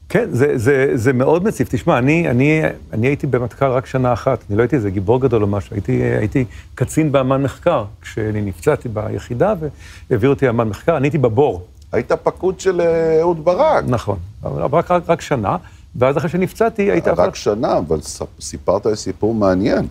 כן, 0.09 0.29
זה, 0.31 0.59
זה, 0.59 0.91
זה 0.95 1.13
מאוד 1.13 1.45
מציף. 1.45 1.69
תשמע, 1.71 1.99
אני, 1.99 2.31
אני, 2.31 2.63
אני 2.93 3.07
הייתי 3.07 3.27
במטכ"ל 3.27 3.67
רק 3.67 3.87
שנה 3.87 4.13
אחת, 4.13 4.45
אני 4.49 4.57
לא 4.57 4.63
הייתי 4.63 4.77
איזה 4.77 4.91
גיבור 4.91 5.21
גדול 5.21 5.43
או 5.43 5.47
משהו, 5.47 5.75
הייתי, 5.75 5.93
הייתי 5.93 6.45
קצין 6.75 7.13
באמן 7.13 7.43
מחקר, 7.43 7.85
כשאני 8.03 8.41
נפצעתי 8.41 8.89
ביחידה 8.89 9.55
והעבירו 10.11 10.33
אותי 10.33 10.47
לאמן 10.47 10.69
מחקר, 10.69 10.97
אני 10.97 11.07
הייתי 11.07 11.19
בבור. 11.19 11.67
היית 11.93 12.13
פקוד 12.13 12.61
של 12.61 12.81
אהוד 13.21 13.45
ברק. 13.45 13.85
נכון, 13.89 14.19
רק, 14.43 14.91
רק, 14.91 15.11
רק 15.11 15.21
שנה, 15.21 15.57
ואז 15.97 16.17
אחרי 16.17 16.29
שנפצעתי 16.29 16.83
היית... 16.83 17.09
רק 17.09 17.35
שנה, 17.35 17.79
אבל 17.79 17.99
סיפרת 18.41 18.87
סיפור 18.95 19.35
מעניין. 19.35 19.87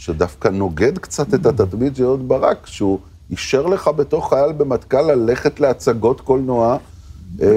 שדווקא 0.00 0.48
נוגד 0.48 0.98
קצת 0.98 1.34
את 1.34 1.46
התדמית 1.46 1.96
של 1.96 2.04
אהוד 2.04 2.28
ברק, 2.28 2.66
שהוא 2.66 2.98
אישר 3.30 3.66
לך 3.66 3.88
בתור 3.96 4.28
חייל 4.28 4.52
במטכ"ל 4.52 5.02
ללכת 5.02 5.60
להצגות 5.60 6.20
קולנוע. 6.20 6.76
אה, 7.42 7.48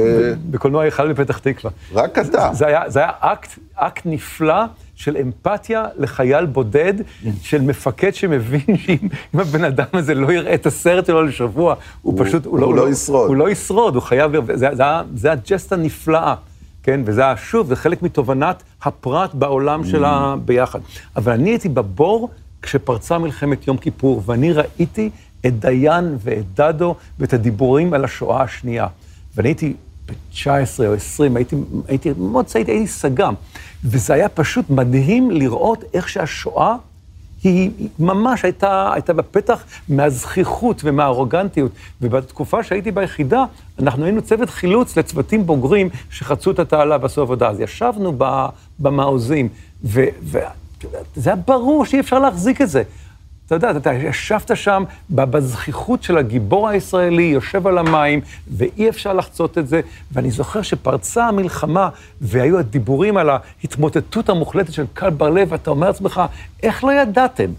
בקולנוע 0.52 0.84
היכל 0.84 1.14
בפתח 1.14 1.38
תקווה. 1.38 1.72
רק 1.94 2.20
אתה. 2.20 2.50
זה 2.54 2.68
היה, 2.68 2.90
זה 2.90 3.00
היה 3.00 3.12
אקט, 3.20 3.50
אקט 3.76 4.02
נפלא 4.06 4.64
של 4.96 5.18
אמפתיה 5.18 5.86
לחייל 5.98 6.46
בודד, 6.46 6.94
של 7.42 7.62
מפקד 7.62 8.14
שמבין 8.14 8.78
שאם 8.86 9.08
הבן 9.34 9.64
אדם 9.64 9.86
הזה 9.94 10.14
לא 10.14 10.32
יראה 10.32 10.54
את 10.54 10.66
הסרט 10.66 11.06
שלו 11.06 11.24
לשבוע, 11.24 11.76
הוא, 12.02 12.14
הוא 12.14 12.26
פשוט, 12.26 12.46
הוא, 12.46 12.60
לא, 12.60 12.66
הוא 12.66 12.76
לא, 12.76 12.86
לא 12.86 12.92
ישרוד. 12.92 13.28
הוא 13.28 13.36
לא 13.36 13.50
ישרוד, 13.50 13.96
הוא 13.96 14.04
חייב, 14.04 14.32
זה, 14.56 14.68
זה, 14.74 14.84
זה 15.16 15.32
הג'סטה 15.32 15.76
הנפלאה. 15.76 16.36
כן? 16.84 17.02
וזה, 17.06 17.24
שוב, 17.38 17.68
זה 17.68 17.76
חלק 17.76 18.02
מתובנת 18.02 18.64
הפרט 18.82 19.34
בעולם 19.34 19.82
mm. 19.82 19.88
שלה 19.88 20.36
ביחד. 20.46 20.80
אבל 21.16 21.34
אני 21.34 21.50
הייתי 21.50 21.70
בבור 21.70 22.30
כשפרצה 22.62 23.18
מלחמת 23.18 23.68
יום 23.68 23.78
כיפור, 23.78 24.24
ואני 24.26 24.54
ראיתי 24.54 25.10
את 25.46 25.60
דיין 25.60 26.18
ואת 26.20 26.46
דדו 26.56 26.96
ואת 27.20 27.34
הדיבורים 27.34 27.94
על 27.94 28.04
השואה 28.04 28.42
השנייה. 28.44 28.88
ואני 29.36 29.50
הייתי 29.50 29.74
ב-19 30.06 30.48
או 30.88 30.94
20, 30.94 31.36
הייתי, 31.36 31.56
הייתי 31.88 32.12
מאוד 32.18 32.46
צעיר, 32.46 32.68
הייתי 32.68 32.88
סג"ם. 32.88 33.34
וזה 33.86 34.14
היה 34.14 34.30
פשוט 34.30 34.70
מדהים 34.70 35.32
לראות 35.32 35.84
איך 35.94 36.10
שהשואה 36.10 36.76
היא 37.44 37.72
ממש 38.00 38.44
הייתה, 38.44 38.94
הייתה 38.94 39.14
בפתח 39.14 39.64
מהזכיחות 39.90 40.82
ומהארוגנטיות. 40.84 41.72
ובתקופה 42.02 42.64
שהייתי 42.64 42.92
ביחידה, 42.92 43.46
אנחנו 43.80 44.04
היינו 44.06 44.22
צוות 44.22 44.50
חילוץ 44.50 44.98
לצוותים 44.98 45.46
בוגרים 45.46 45.90
שחצו 46.10 46.52
את 46.52 46.60
התעלה 46.60 46.98
ועשו 47.02 47.22
עבודה. 47.22 47.50
אז 47.50 47.60
ישבנו 47.60 48.14
במעוזים, 48.80 49.50
וזה 49.84 50.40
היה 51.26 51.36
ברור 51.36 51.86
שאי 51.86 52.00
אפשר 52.00 52.20
להחזיק 52.20 52.62
את 52.62 52.70
זה. 52.70 52.84
אתה 53.56 53.68
יודע, 53.68 53.80
אתה 53.80 53.94
ישבת 53.94 54.58
שם 54.58 54.84
בזכיחות 55.10 56.04
של 56.04 56.18
הגיבור 56.18 56.70
הישראלי, 56.70 57.24
יושב 57.24 57.68
על 57.68 57.78
המים, 57.78 58.22
ואי 58.58 58.90
אפשר 58.90 59.14
לחצות 59.14 59.58
את 59.58 59.68
זה. 59.68 59.82
ואני 60.12 60.32
זוכר 60.32 60.62
שפרצה 60.62 61.28
המלחמה, 61.28 61.90
והיו 62.22 62.60
הדיבורים 62.60 63.18
על 63.18 63.30
ההתמוטטות 63.30 64.30
המוחלטת 64.30 64.74
של 64.74 64.86
קל 64.94 65.10
בר-לב, 65.10 65.48
ואתה 65.52 65.70
אומר 65.70 65.88
לעצמך, 65.88 66.22
איך 66.64 66.84
לא 66.84 66.92
ידעתם? 66.92 67.50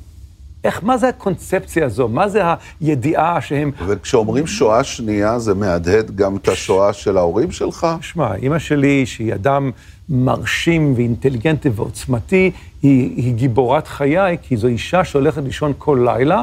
איך, 0.65 0.85
מה 0.85 0.99
זה 0.99 1.09
הקונספציה 1.09 1.87
הזו? 1.87 2.09
מה 2.09 2.29
זה 2.29 2.43
הידיעה 2.81 3.41
שהם... 3.41 3.71
וכשאומרים 3.87 4.47
שואה 4.47 4.85
שנייה, 4.85 5.39
זה 5.39 5.55
מהדהד 5.55 6.17
גם 6.17 6.37
את 6.37 6.49
השואה 6.49 6.93
של 6.93 7.17
ההורים 7.17 7.53
שלך? 7.53 7.87
שמע, 8.01 8.35
אימא 8.35 8.59
שלי, 8.59 9.07
שהיא 9.07 9.35
אדם 9.35 9.71
מרשים 10.09 10.95
ואינטליגנטי 10.97 11.69
ועוצמתי, 11.69 12.51
היא, 12.85 13.17
היא 13.17 13.35
גיבורת 13.35 13.87
חיי, 13.87 14.37
כי 14.43 14.57
זו 14.57 14.67
אישה 14.67 15.05
שהולכת 15.05 15.43
לישון 15.45 15.73
כל 15.79 16.03
לילה, 16.05 16.43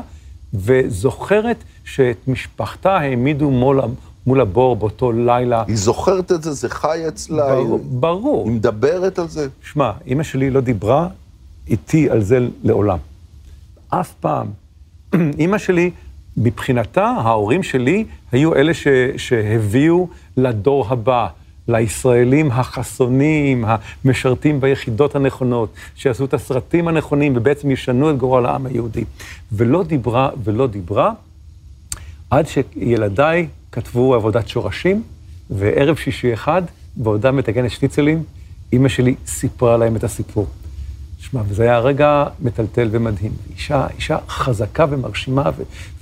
וזוכרת 0.54 1.64
שאת 1.86 2.18
משפחתה 2.28 2.98
העמידו 2.98 3.52
מול, 3.52 3.82
מול 4.28 4.42
הבור 4.42 4.76
באותו 4.76 5.12
לילה. 5.12 5.64
היא 5.68 5.78
זוכרת 5.78 6.32
את 6.32 6.44
זה? 6.44 6.52
זה 6.52 6.70
חי 6.70 7.08
אצלה? 7.08 7.56
ברור. 7.56 7.78
היא, 7.78 7.86
ברור. 7.90 8.48
היא 8.48 8.56
מדברת 8.56 9.20
על 9.20 9.28
זה? 9.28 9.48
שמע, 9.64 9.92
אימא 10.06 10.24
שלי 10.24 10.50
לא 10.50 10.62
דיברה 10.62 11.08
איתי 11.68 12.10
על 12.10 12.24
זה 12.24 12.48
לעולם. 12.64 12.98
אף 13.90 14.14
פעם. 14.20 14.48
אימא 15.40 15.58
שלי, 15.58 15.92
מבחינתה, 16.38 17.06
ההורים 17.06 17.64
שלי 17.64 18.06
היו 18.32 18.56
אלה 18.56 18.74
ש, 18.74 18.88
שהביאו 19.18 20.08
לדור 20.38 20.86
הבא. 20.90 21.28
לישראלים 21.68 22.52
החסונים, 22.52 23.66
המשרתים 23.68 24.62
ביחידות 24.62 25.16
הנכונות, 25.16 25.74
שעשו 25.96 26.26
את 26.26 26.34
הסרטים 26.34 26.88
הנכונים 26.88 27.34
ובעצם 27.38 27.72
ישנו 27.72 28.10
את 28.10 28.18
גורל 28.18 28.46
העם 28.46 28.66
היהודי. 28.66 29.04
ולא 29.52 29.84
דיברה 29.84 30.30
ולא 30.44 30.68
דיברה, 30.68 31.12
עד 32.30 32.46
שילדיי 32.48 33.48
כתבו 33.72 34.16
עבודת 34.16 34.48
שורשים, 34.48 35.04
וערב 35.50 35.96
שישי 35.96 36.34
אחד, 36.34 36.62
בעודה 36.96 37.32
מתקנת 37.32 37.72
שניצלים, 37.72 38.24
אימא 38.74 38.90
שלי 38.90 39.16
סיפרה 39.26 39.78
להם 39.78 39.96
את 39.96 40.04
הסיפור. 40.04 40.48
שמע, 41.20 41.42
וזה 41.48 41.64
היה 41.64 41.80
רגע 41.80 42.26
מטלטל 42.40 42.90
ומדהים. 42.92 43.32
אישה, 43.56 43.88
אישה 43.96 44.18
חזקה 44.28 44.86
ומרשימה 44.90 45.44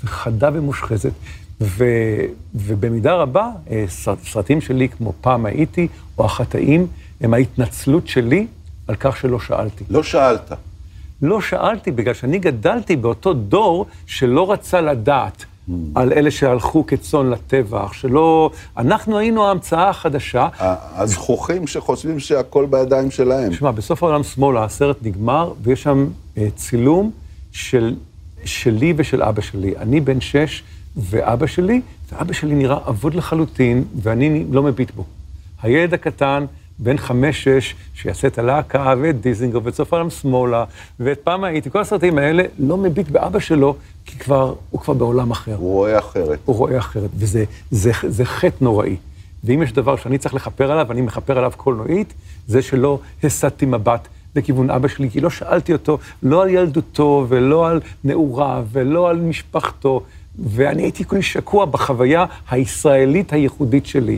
וחדה 0.03 0.49
ומושחזת, 0.53 1.11
ו, 1.61 1.85
ובמידה 2.55 3.15
רבה, 3.15 3.49
אה, 3.71 3.85
סרטים 4.23 4.61
שלי 4.61 4.89
כמו 4.89 5.13
פעם 5.21 5.45
הייתי, 5.45 5.87
או 6.17 6.25
החטאים, 6.25 6.87
הם 7.21 7.33
ההתנצלות 7.33 8.07
שלי 8.07 8.47
על 8.87 8.95
כך 8.95 9.17
שלא 9.17 9.39
שאלתי. 9.39 9.83
לא 9.89 10.03
שאלת. 10.03 10.51
לא 11.21 11.41
שאלתי, 11.41 11.91
בגלל 11.91 12.13
שאני 12.13 12.39
גדלתי 12.39 12.95
באותו 12.95 13.33
דור 13.33 13.85
שלא 14.05 14.51
רצה 14.51 14.81
לדעת 14.81 15.37
mm. 15.43 15.71
על 15.95 16.13
אלה 16.13 16.31
שהלכו 16.31 16.85
כצאן 16.85 17.29
לטבח, 17.29 17.93
שלא... 17.93 18.51
אנחנו 18.77 19.17
היינו 19.17 19.45
ההמצאה 19.47 19.89
החדשה. 19.89 20.47
הזכוכים 20.95 21.67
שחושבים 21.67 22.19
שהכל 22.19 22.65
בידיים 22.69 23.11
שלהם. 23.11 23.51
תשמע, 23.51 23.71
בסוף 23.71 24.03
העולם 24.03 24.23
שמאלה 24.23 24.63
הסרט 24.63 24.97
נגמר, 25.01 25.53
ויש 25.63 25.83
שם 25.83 26.07
אה, 26.37 26.47
צילום 26.55 27.11
של, 27.51 27.95
שלי 28.45 28.93
ושל 28.97 29.23
אבא 29.23 29.41
שלי. 29.41 29.77
אני 29.77 30.01
בן 30.01 30.21
שש, 30.21 30.63
ואבא 30.97 31.47
שלי, 31.47 31.81
ואבא 32.11 32.33
שלי 32.33 32.55
נראה 32.55 32.77
אבוד 32.87 33.15
לחלוטין, 33.15 33.83
ואני 34.01 34.45
לא 34.51 34.63
מביט 34.63 34.91
בו. 34.91 35.05
הילד 35.61 35.93
הקטן, 35.93 36.45
בן 36.79 36.97
חמש-שש, 36.97 37.75
שיעשה 37.93 38.27
את 38.27 38.37
הלהקה, 38.37 38.93
ואת 39.01 39.21
דיזינגר, 39.21 39.59
ואת 39.63 39.79
העולם 39.91 40.09
שמאלה, 40.09 40.65
ואת 40.99 41.19
פעם 41.23 41.43
הייתי, 41.43 41.71
כל 41.71 41.81
הסרטים 41.81 42.17
האלה, 42.17 42.43
לא 42.59 42.77
מביט 42.77 43.09
באבא 43.09 43.39
שלו, 43.39 43.75
כי 44.05 44.17
כבר, 44.17 44.53
הוא 44.69 44.81
כבר 44.81 44.93
בעולם 44.93 45.31
אחר. 45.31 45.55
הוא 45.55 45.73
רואה 45.73 45.99
אחרת. 45.99 46.39
הוא 46.45 46.55
רואה 46.55 46.77
אחרת, 46.77 47.09
וזה 47.17 47.43
זה, 47.71 47.91
זה 48.07 48.25
חטא 48.25 48.63
נוראי. 48.63 48.95
ואם 49.43 49.61
יש 49.61 49.73
דבר 49.73 49.95
שאני 49.95 50.17
צריך 50.17 50.33
לכפר 50.33 50.71
עליו, 50.71 50.91
אני 50.91 51.01
מכפר 51.01 51.37
עליו 51.37 51.51
קולנועית, 51.57 52.13
זה 52.47 52.61
שלא 52.61 52.99
הסטתי 53.23 53.65
מבט 53.65 54.07
לכיוון 54.35 54.69
אבא 54.69 54.87
שלי, 54.87 55.09
כי 55.09 55.21
לא 55.21 55.29
שאלתי 55.29 55.73
אותו, 55.73 55.97
לא 56.23 56.43
על 56.43 56.49
ילדותו, 56.49 57.25
ולא 57.29 57.67
על 57.67 57.81
נעוריו, 58.03 58.65
ולא 58.71 59.09
על 59.09 59.17
משפחתו, 59.17 60.03
ואני 60.37 60.81
הייתי 60.81 61.05
כולי 61.05 61.21
שקוע 61.21 61.65
בחוויה 61.65 62.25
הישראלית 62.49 63.33
הייחודית 63.33 63.85
שלי. 63.85 64.17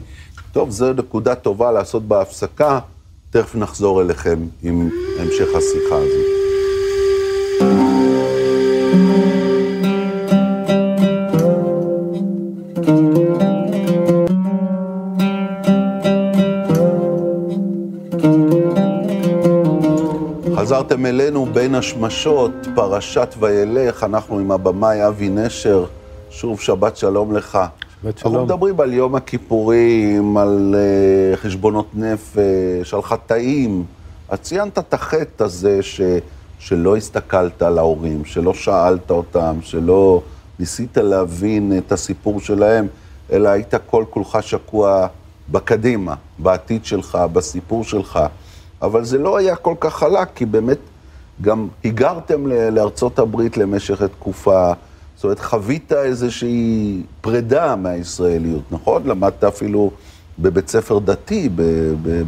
טוב, 0.51 0.69
זו 0.69 0.93
נקודה 0.93 1.35
טובה 1.35 1.71
לעשות 1.71 2.03
בהפסקה. 2.03 2.79
תכף 3.29 3.55
נחזור 3.55 4.01
אליכם 4.01 4.39
עם 4.63 4.89
המשך 5.19 5.47
השיחה 5.57 5.95
הזאת. 5.95 6.41
חזרתם 20.55 21.05
אלינו 21.05 21.45
בין 21.45 21.75
השמשות, 21.75 22.51
פרשת 22.75 23.35
וילך, 23.39 24.03
אנחנו 24.03 24.39
עם 24.39 24.51
הבמאי 24.51 25.07
אבי 25.07 25.29
נשר, 25.29 25.85
שוב 26.31 26.59
שבת 26.59 26.97
שלום 26.97 27.35
לך. 27.35 27.59
שבת 28.01 28.17
שלום. 28.17 28.33
אנחנו 28.33 28.45
מדברים 28.45 28.79
על 28.79 28.93
יום 28.93 29.15
הכיפורים, 29.15 30.37
על 30.37 30.75
uh, 30.75 31.37
חשבונות 31.37 31.87
נפש, 31.93 32.93
על 32.93 33.01
חטאים. 33.01 33.83
אז 34.29 34.39
ציינת 34.39 34.77
את 34.77 34.93
החטא 34.93 35.43
הזה 35.43 35.83
ש, 35.83 36.01
שלא 36.59 36.97
הסתכלת 36.97 37.61
על 37.61 37.77
ההורים, 37.77 38.25
שלא 38.25 38.53
שאלת 38.53 39.11
אותם, 39.11 39.55
שלא 39.61 40.21
ניסית 40.59 40.97
להבין 40.97 41.77
את 41.77 41.91
הסיפור 41.91 42.39
שלהם, 42.39 42.87
אלא 43.31 43.49
היית 43.49 43.73
כל 43.85 44.03
כולך 44.09 44.37
שקוע 44.41 45.07
בקדימה, 45.51 46.15
בעתיד 46.39 46.85
שלך, 46.85 47.17
בסיפור 47.33 47.83
שלך. 47.83 48.19
אבל 48.81 49.03
זה 49.03 49.17
לא 49.17 49.37
היה 49.37 49.55
כל 49.55 49.75
כך 49.79 49.93
חלק, 49.93 50.27
כי 50.35 50.45
באמת 50.45 50.79
גם 51.41 51.67
היגרתם 51.83 52.47
לארצות 52.47 53.19
הברית 53.19 53.57
למשך 53.57 54.01
תקופה, 54.03 54.73
זאת 55.21 55.23
אומרת, 55.23 55.39
חווית 55.39 55.93
איזושהי 55.93 57.01
פרידה 57.21 57.75
מהישראליות, 57.75 58.61
נכון? 58.71 59.07
למדת 59.07 59.43
אפילו 59.43 59.91
בבית 60.39 60.67
ספר 60.67 60.99
דתי 60.99 61.49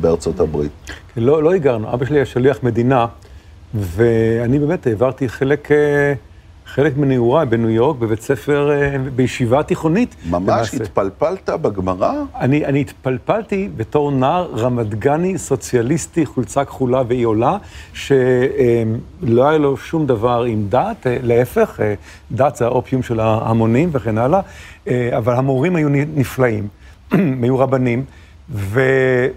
בארצות 0.01 0.39
הברית. 0.39 0.71
לא, 1.17 1.43
לא 1.43 1.51
היגרנו, 1.51 1.93
אבא 1.93 2.05
שלי 2.05 2.17
היה 2.17 2.25
שליח 2.25 2.63
מדינה, 2.63 3.05
ואני 3.73 4.59
באמת 4.59 4.87
העברתי 4.87 5.29
חלק... 5.29 5.69
אה, 6.73 6.83
חלק 6.83 6.97
מנעוריי 6.97 7.45
בניו 7.45 7.69
יורק, 7.69 7.97
בבית 7.97 8.21
ספר, 8.21 8.71
אה, 8.71 8.97
בישיבה 9.15 9.63
תיכונית. 9.63 10.15
ממש 10.29 10.49
למעשה. 10.49 10.77
התפלפלת 10.77 11.49
בגמרא? 11.49 12.13
אני, 12.39 12.65
אני 12.65 12.81
התפלפלתי 12.81 13.69
בתור 13.77 14.11
נער 14.11 14.51
רמת 14.55 14.95
גני, 14.95 15.37
סוציאליסטי, 15.37 16.25
חולצה 16.25 16.65
כחולה 16.65 17.01
ואי 17.07 17.23
עולה, 17.23 17.57
שלא 17.93 19.49
היה 19.49 19.57
לו 19.57 19.77
שום 19.77 20.05
דבר 20.05 20.43
עם 20.43 20.65
דת, 20.69 21.07
אה, 21.07 21.17
להפך, 21.23 21.79
אה, 21.79 21.93
דת 22.31 22.55
זה 22.55 22.65
האופיום 22.65 23.03
של 23.03 23.19
ההמונים 23.19 23.89
וכן 23.91 24.17
הלאה, 24.17 24.41
אבל 25.17 25.33
המורים 25.33 25.75
היו 25.75 25.89
נפלאים, 25.89 26.67
היו 27.43 27.59
רבנים. 27.59 28.05
ו, 28.49 28.81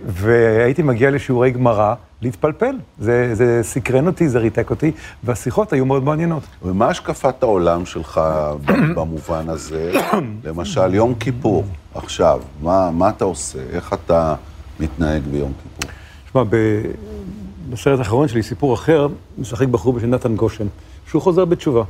והייתי 0.06 0.82
מגיע 0.82 1.10
לשיעורי 1.10 1.50
גמרא 1.50 1.94
להתפלפל. 2.22 2.76
זה, 2.98 3.34
זה 3.34 3.60
סקרן 3.62 4.06
אותי, 4.06 4.28
זה 4.28 4.38
ריתק 4.38 4.70
אותי, 4.70 4.92
והשיחות 5.24 5.72
היו 5.72 5.86
מאוד 5.86 6.04
מעניינות. 6.04 6.42
ומה 6.62 6.88
השקפת 6.88 7.42
העולם 7.42 7.86
שלך 7.86 8.20
במובן 8.96 9.48
הזה? 9.48 9.92
למשל, 10.44 10.94
יום 10.94 11.14
כיפור, 11.14 11.64
עכשיו, 11.94 12.40
מה, 12.62 12.90
מה 12.90 13.08
אתה 13.08 13.24
עושה? 13.24 13.58
איך 13.72 13.92
אתה 13.92 14.34
מתנהג 14.80 15.22
ביום 15.22 15.52
כיפור? 15.62 15.90
תשמע, 16.26 16.42
בסרט 17.70 17.98
האחרון 17.98 18.28
שלי, 18.28 18.42
סיפור 18.42 18.74
אחר, 18.74 19.08
משחק 19.38 19.68
בחור 19.68 19.92
בשם 19.92 20.10
נתן 20.10 20.36
גושן, 20.36 20.66
שהוא 21.10 21.22
חוזר 21.22 21.44
בתשובה. 21.44 21.82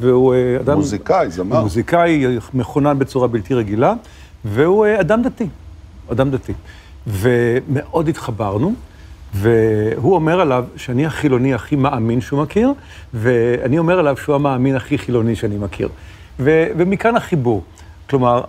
והוא 0.00 0.34
אה, 0.34 0.56
אדם... 0.60 0.76
מוזיקאי, 0.76 1.30
זמר. 1.30 1.60
מוזיקאי, 1.60 2.38
מכונן 2.54 2.98
בצורה 2.98 3.28
בלתי 3.28 3.54
רגילה, 3.54 3.94
והוא 4.44 4.86
אה, 4.86 5.00
אדם 5.00 5.22
דתי. 5.22 5.48
אדם 6.12 6.30
דתי. 6.30 6.52
ומאוד 7.06 8.08
התחברנו, 8.08 8.74
והוא 9.34 10.14
אומר 10.14 10.40
עליו 10.40 10.64
שאני 10.76 11.06
החילוני 11.06 11.54
הכי 11.54 11.76
מאמין 11.76 12.20
שהוא 12.20 12.42
מכיר, 12.42 12.72
ואני 13.14 13.78
אומר 13.78 13.98
עליו 13.98 14.16
שהוא 14.16 14.34
המאמין 14.34 14.76
הכי 14.76 14.98
חילוני 14.98 15.36
שאני 15.36 15.58
מכיר. 15.58 15.88
ו- 16.40 16.66
ומכאן 16.76 17.16
החיבור. 17.16 17.62
כלומר, 18.10 18.42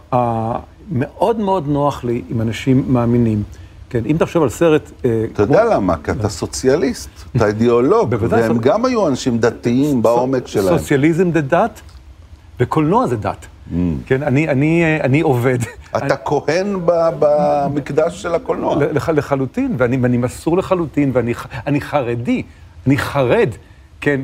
מאוד 0.91 1.39
מאוד 1.39 1.67
נוח 1.67 2.03
לי 2.03 2.21
עם 2.29 2.41
אנשים 2.41 2.83
מאמינים. 2.87 3.43
כן, 3.89 4.03
אם 4.05 4.15
תחשוב 4.19 4.43
על 4.43 4.49
סרט... 4.49 4.91
אה, 5.05 5.25
אתה 5.33 5.43
יודע 5.43 5.65
למה? 5.65 5.95
כי 6.03 6.11
אתה 6.11 6.29
סוציאליסט, 6.29 7.09
אתה 7.35 7.47
אידיאולוג, 7.51 8.15
והם 8.29 8.57
גם 8.57 8.85
היו 8.85 9.07
אנשים 9.07 9.37
דתיים 9.37 10.01
בעומק 10.01 10.47
שלהם. 10.47 10.77
סוציאליזם 10.77 11.31
זה 11.31 11.41
דת, 11.41 11.81
וקולנוע 12.59 13.07
זה 13.07 13.15
דת. 13.15 13.45
Mm. 13.71 13.75
כן, 14.05 14.23
אני, 14.23 14.49
אני, 14.49 14.99
אני 15.01 15.21
עובד. 15.21 15.57
אתה 15.97 16.15
כהן 16.25 16.79
במקדש 17.19 18.21
של 18.21 18.35
הקולנוע. 18.35 18.75
לח, 18.75 19.09
לחלוטין, 19.09 19.75
ואני, 19.77 19.97
ואני 20.01 20.17
מסור 20.17 20.57
לחלוטין, 20.57 21.11
ואני 21.13 21.81
חרדי, 21.81 22.43
אני 22.87 22.97
חרד. 22.97 23.49
כן, 24.01 24.21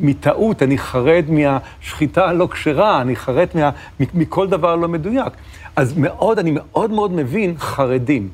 מטעות, 0.00 0.62
אני 0.62 0.78
חרד 0.78 1.24
מהשחיטה 1.28 2.28
הלא 2.28 2.48
כשרה, 2.52 3.00
אני 3.00 3.16
חרד 3.16 3.46
מה, 3.54 3.70
מכל 4.14 4.48
דבר 4.48 4.76
לא 4.76 4.88
מדויק. 4.88 5.32
אז 5.76 5.98
מאוד, 5.98 6.38
אני 6.38 6.50
מאוד 6.54 6.90
מאוד 6.90 7.12
מבין 7.12 7.54
חרדים. 7.58 8.28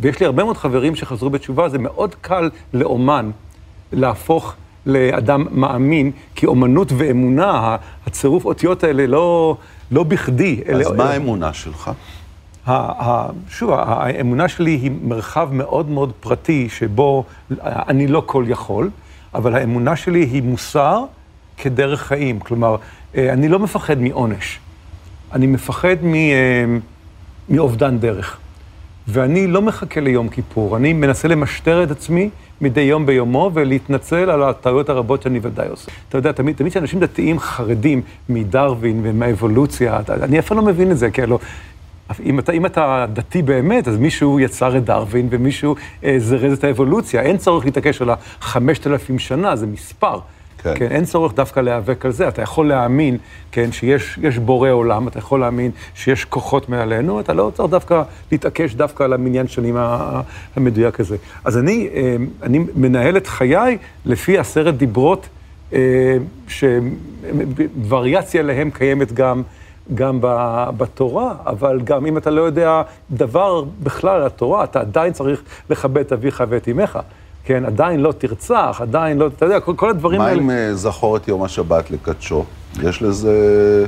ויש 0.00 0.20
לי 0.20 0.26
הרבה 0.26 0.44
מאוד 0.44 0.56
חברים 0.56 0.94
שחזרו 0.96 1.30
בתשובה, 1.30 1.68
זה 1.68 1.78
מאוד 1.78 2.14
קל 2.20 2.50
לאומן 2.74 3.30
להפוך 3.92 4.54
לאדם 4.86 5.46
מאמין, 5.50 6.10
כי 6.34 6.46
אומנות 6.46 6.92
ואמונה, 6.96 7.76
הצירוף 8.06 8.44
אותיות 8.44 8.84
האלה 8.84 9.06
לא, 9.06 9.56
לא 9.90 10.02
בכדי. 10.02 10.60
אז 10.66 10.80
אלה, 10.80 10.96
מה 10.96 11.10
האמונה 11.10 11.52
שלך? 11.52 11.90
שוב, 13.48 13.70
האמונה 13.72 14.48
שלי 14.48 14.70
היא 14.70 14.90
מרחב 15.02 15.48
מאוד 15.52 15.88
מאוד 15.88 16.12
פרטי, 16.20 16.68
שבו 16.68 17.24
אני 17.64 18.06
לא 18.06 18.22
כל 18.26 18.44
יכול, 18.48 18.90
אבל 19.34 19.54
האמונה 19.54 19.96
שלי 19.96 20.24
היא 20.24 20.42
מוסר 20.42 21.04
כדרך 21.56 22.02
חיים. 22.02 22.40
כלומר, 22.40 22.76
אה, 23.16 23.32
אני 23.32 23.48
לא 23.48 23.58
מפחד 23.58 23.98
מעונש, 23.98 24.58
אני 25.32 25.46
מפחד 25.46 25.96
אה, 26.14 26.64
מאובדן 27.48 27.98
דרך. 27.98 28.38
ואני 29.08 29.46
לא 29.46 29.62
מחכה 29.62 30.00
ליום 30.00 30.28
כיפור, 30.28 30.76
אני 30.76 30.92
מנסה 30.92 31.28
למשטר 31.28 31.82
את 31.82 31.90
עצמי 31.90 32.30
מדי 32.60 32.80
יום 32.80 33.06
ביומו 33.06 33.50
ולהתנצל 33.54 34.30
על 34.30 34.42
הטעויות 34.42 34.88
הרבות 34.88 35.22
שאני 35.22 35.38
ודאי 35.42 35.68
עושה. 35.68 35.92
אתה 36.08 36.18
יודע, 36.18 36.32
תמיד, 36.32 36.62
כשאנשים 36.70 37.00
דתיים 37.00 37.38
חרדים 37.38 38.02
מדרווין 38.28 39.00
ומהאבולוציה, 39.02 40.00
אני 40.22 40.38
אף 40.38 40.52
לא 40.52 40.62
מבין 40.62 40.90
את 40.90 40.98
זה, 40.98 41.10
כי 41.10 41.22
הלוא... 41.22 41.38
אם 42.24 42.38
אתה, 42.38 42.52
אם 42.52 42.66
אתה 42.66 43.06
דתי 43.12 43.42
באמת, 43.42 43.88
אז 43.88 43.96
מישהו 43.96 44.40
יצר 44.40 44.76
את 44.76 44.84
דרווין 44.84 45.28
ומישהו 45.30 45.76
אה, 46.04 46.14
זרז 46.18 46.52
את 46.52 46.64
האבולוציה. 46.64 47.22
אין 47.22 47.36
צורך 47.36 47.64
להתעקש 47.64 48.02
על 48.02 48.10
החמשת 48.10 48.86
אלפים 48.86 49.18
שנה, 49.18 49.56
זה 49.56 49.66
מספר. 49.66 50.18
כן. 50.74 50.88
כן, 50.88 50.94
אין 50.94 51.04
צורך 51.04 51.34
דווקא 51.34 51.60
להיאבק 51.60 52.04
על 52.04 52.12
זה. 52.12 52.28
אתה 52.28 52.42
יכול 52.42 52.68
להאמין, 52.68 53.18
כן, 53.52 53.72
שיש 53.72 54.38
בורא 54.38 54.70
עולם, 54.70 55.08
אתה 55.08 55.18
יכול 55.18 55.40
להאמין 55.40 55.70
שיש 55.94 56.24
כוחות 56.24 56.68
מעלינו, 56.68 57.20
אתה 57.20 57.32
לא 57.32 57.50
צריך 57.54 57.70
דווקא 57.70 58.02
להתעקש 58.32 58.74
דווקא 58.74 59.04
על 59.04 59.12
המניין 59.12 59.48
שנים 59.48 59.76
המדויק 60.56 61.00
הזה. 61.00 61.16
אז 61.44 61.58
אני, 61.58 61.88
אה, 61.94 62.16
אני 62.42 62.58
מנהל 62.74 63.16
את 63.16 63.26
חיי 63.26 63.78
לפי 64.06 64.38
עשרת 64.38 64.76
דיברות, 64.76 65.28
אה, 65.72 66.16
שוריאציה 66.48 68.42
להם 68.42 68.70
קיימת 68.70 69.12
גם... 69.12 69.42
גם 69.94 70.18
בתורה, 70.76 71.34
אבל 71.46 71.80
גם 71.84 72.06
אם 72.06 72.16
אתה 72.16 72.30
לא 72.30 72.42
יודע 72.42 72.82
דבר 73.10 73.64
בכלל 73.82 74.16
על 74.16 74.26
התורה, 74.26 74.64
אתה 74.64 74.80
עדיין 74.80 75.12
צריך 75.12 75.42
לכבד 75.70 76.00
את 76.00 76.12
אביך 76.12 76.44
ואת 76.48 76.68
אמך. 76.68 76.98
כן, 77.46 77.64
עדיין 77.64 78.00
לא 78.00 78.12
תרצח, 78.12 78.78
עדיין 78.82 79.18
לא, 79.18 79.26
אתה 79.26 79.44
יודע, 79.44 79.60
כל, 79.60 79.72
כל 79.76 79.90
הדברים 79.90 80.18
מה 80.18 80.26
האלה... 80.26 80.40
מה 80.40 80.52
עם 80.52 80.74
זכור 80.74 81.16
את 81.16 81.28
יום 81.28 81.42
השבת 81.42 81.90
לקדשו? 81.90 82.44
יש 82.82 83.02
לזה, 83.02 83.86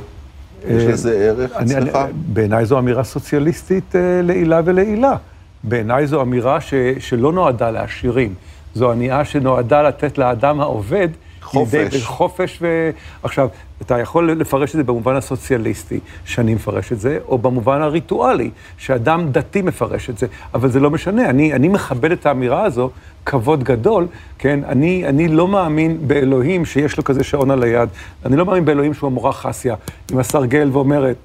יש 0.67 0.83
אה, 0.83 0.89
לזה 0.89 1.13
ערך 1.13 1.51
אצלך? 1.51 1.97
בעיניי 2.13 2.65
זו 2.65 2.79
אמירה 2.79 3.03
סוציאליסטית 3.03 3.95
אה, 3.95 4.21
לעילה 4.23 4.61
ולעילה. 4.65 5.15
בעיניי 5.63 6.07
זו 6.07 6.21
אמירה 6.21 6.61
ש, 6.61 6.73
שלא 6.99 7.33
נועדה 7.33 7.71
לעשירים. 7.71 8.33
זו 8.75 8.91
אמירה 8.91 9.25
שנועדה 9.25 9.81
לתת 9.81 10.17
לאדם 10.17 10.61
העובד 10.61 11.09
חופש. 11.41 12.05
חופש 12.05 12.57
ו... 12.61 12.89
עכשיו, 13.23 13.47
אתה 13.81 13.99
יכול 13.99 14.31
לפרש 14.31 14.69
את 14.69 14.75
זה 14.75 14.83
במובן 14.83 15.15
הסוציאליסטי, 15.15 15.99
שאני 16.25 16.53
מפרש 16.53 16.91
את 16.91 16.99
זה, 16.99 17.19
או 17.27 17.37
במובן 17.37 17.81
הריטואלי, 17.81 18.49
שאדם 18.77 19.31
דתי 19.31 19.61
מפרש 19.61 20.09
את 20.09 20.17
זה, 20.17 20.27
אבל 20.53 20.69
זה 20.69 20.79
לא 20.79 20.89
משנה. 20.89 21.29
אני, 21.29 21.53
אני 21.53 21.67
מכבד 21.67 22.11
את 22.11 22.25
האמירה 22.25 22.63
הזו, 22.63 22.89
כבוד 23.25 23.63
גדול, 23.63 24.07
כן? 24.39 24.59
אני, 24.67 25.07
אני 25.07 25.27
לא 25.27 25.47
מאמין 25.47 25.97
באלוהים 26.07 26.65
שיש 26.65 26.97
לו 26.97 27.03
כזה 27.03 27.23
שעון 27.23 27.51
על 27.51 27.63
היד. 27.63 27.89
אני 28.25 28.35
לא 28.35 28.45
מאמין 28.45 28.65
באלוהים 28.65 28.93
שהוא 28.93 29.07
המורה 29.07 29.33
חסיה, 29.33 29.75
עם 30.11 30.17
הסרגל 30.19 30.69
ואומרת, 30.73 31.15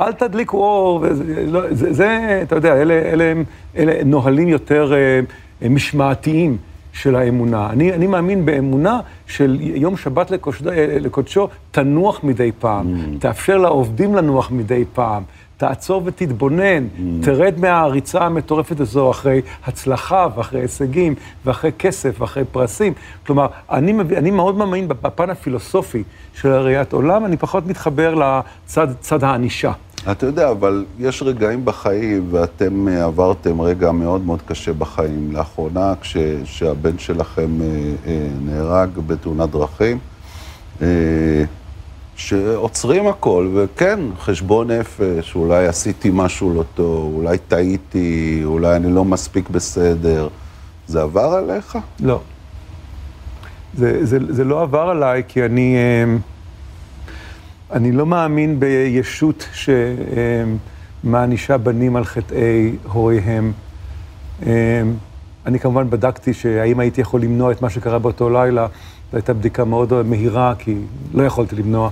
אל 0.00 0.12
תדליקו 0.12 0.56
אור, 0.56 1.00
וזה, 1.02 1.44
לא, 1.46 1.60
זה, 1.70 1.92
זה, 1.92 2.40
אתה 2.42 2.56
יודע, 2.56 2.82
אלה, 2.82 2.94
אלה, 2.94 3.32
אלה 3.76 4.04
נהלים 4.04 4.48
יותר 4.48 4.92
uh, 5.62 5.68
משמעתיים. 5.68 6.56
של 6.92 7.16
האמונה. 7.16 7.70
אני, 7.70 7.92
אני 7.92 8.06
מאמין 8.06 8.46
באמונה 8.46 9.00
של 9.26 9.58
יום 9.60 9.96
שבת 9.96 10.30
לקודשו, 10.30 10.64
לקודשו 11.00 11.48
תנוח 11.70 12.24
מדי 12.24 12.50
פעם, 12.58 12.94
mm. 12.94 13.20
תאפשר 13.20 13.56
לעובדים 13.56 14.14
לנוח 14.14 14.50
מדי 14.50 14.84
פעם, 14.92 15.22
תעצור 15.60 16.02
ותתבונן, 16.04 16.86
mm. 16.96 17.00
תרד 17.24 17.54
מהריצה 17.58 18.20
המטורפת 18.20 18.80
הזו 18.80 19.10
אחרי 19.10 19.40
הצלחה 19.64 20.26
ואחרי 20.36 20.60
הישגים 20.60 21.14
ואחרי 21.44 21.70
כסף 21.78 22.20
ואחרי 22.20 22.44
פרסים. 22.44 22.92
כלומר, 23.26 23.46
אני, 23.70 23.92
אני 24.16 24.30
מאוד 24.30 24.56
מאמין 24.56 24.88
בפן 24.88 25.30
הפילוסופי 25.30 26.02
של 26.34 26.52
הראיית 26.52 26.92
עולם, 26.92 27.24
אני 27.24 27.36
פחות 27.36 27.66
מתחבר 27.66 28.14
לצד 28.14 29.24
הענישה. 29.24 29.72
אתה 30.12 30.26
יודע, 30.26 30.50
אבל 30.50 30.84
יש 30.98 31.22
רגעים 31.22 31.64
בחיים, 31.64 32.28
ואתם 32.30 32.88
אה, 32.88 33.04
עברתם 33.04 33.60
רגע 33.60 33.92
מאוד 33.92 34.26
מאוד 34.26 34.42
קשה 34.46 34.72
בחיים. 34.72 35.32
לאחרונה, 35.32 35.94
כשהבן 36.44 36.98
שלכם 36.98 37.62
אה, 37.62 37.66
אה, 38.06 38.28
נהרג 38.44 38.90
בתאונת 39.06 39.50
דרכים, 39.50 39.98
שעוצרים 42.20 43.06
הכל, 43.06 43.48
וכן, 43.54 44.00
חשבון 44.18 44.70
נפש, 44.70 45.34
אולי 45.34 45.66
עשיתי 45.66 46.10
משהו 46.12 46.54
לא 46.54 46.64
טוב, 46.74 47.14
אולי 47.14 47.38
טעיתי, 47.38 48.40
אולי 48.44 48.76
אני 48.76 48.92
לא 48.92 49.04
מספיק 49.04 49.48
בסדר. 49.48 50.28
זה 50.86 51.02
עבר 51.02 51.34
עליך? 51.34 51.78
לא. 52.00 52.20
זה, 53.74 54.04
זה, 54.04 54.18
זה 54.28 54.44
לא 54.44 54.62
עבר 54.62 54.90
עליי, 54.90 55.22
כי 55.28 55.44
אני... 55.44 55.76
אני 57.72 57.92
לא 57.92 58.06
מאמין 58.06 58.60
בישות 58.60 59.48
שמענישה 61.04 61.58
בנים 61.58 61.96
על 61.96 62.04
חטאי 62.04 62.76
הוריהם. 62.92 63.52
אני 65.46 65.58
כמובן 65.60 65.90
בדקתי 65.90 66.34
שהאם 66.34 66.80
הייתי 66.80 67.00
יכול 67.00 67.20
למנוע 67.20 67.52
את 67.52 67.62
מה 67.62 67.70
שקרה 67.70 67.98
באותו 67.98 68.30
לילה. 68.30 68.66
זו 69.12 69.16
הייתה 69.16 69.34
בדיקה 69.34 69.64
מאוד 69.64 70.02
מהירה, 70.02 70.54
כי 70.58 70.74
לא 71.14 71.22
יכולתי 71.22 71.56
למנוע. 71.56 71.90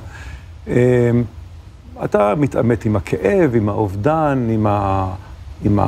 אתה 2.04 2.34
מתעמת 2.34 2.84
עם 2.84 2.96
הכאב, 2.96 3.54
עם 3.54 3.68
האובדן, 3.68 4.48
עם, 4.50 4.66
ה... 4.66 5.10
עם 5.64 5.78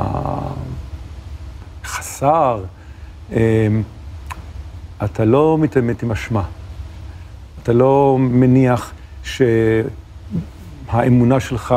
החסר. 1.83 2.63
אתה 5.03 5.25
לא 5.25 5.57
מתעמת 5.59 6.03
עם 6.03 6.11
אשמה. 6.11 6.43
אתה 7.63 7.73
לא 7.73 8.17
מניח 8.19 8.91
שהאמונה 10.93 11.39
שלך 11.39 11.75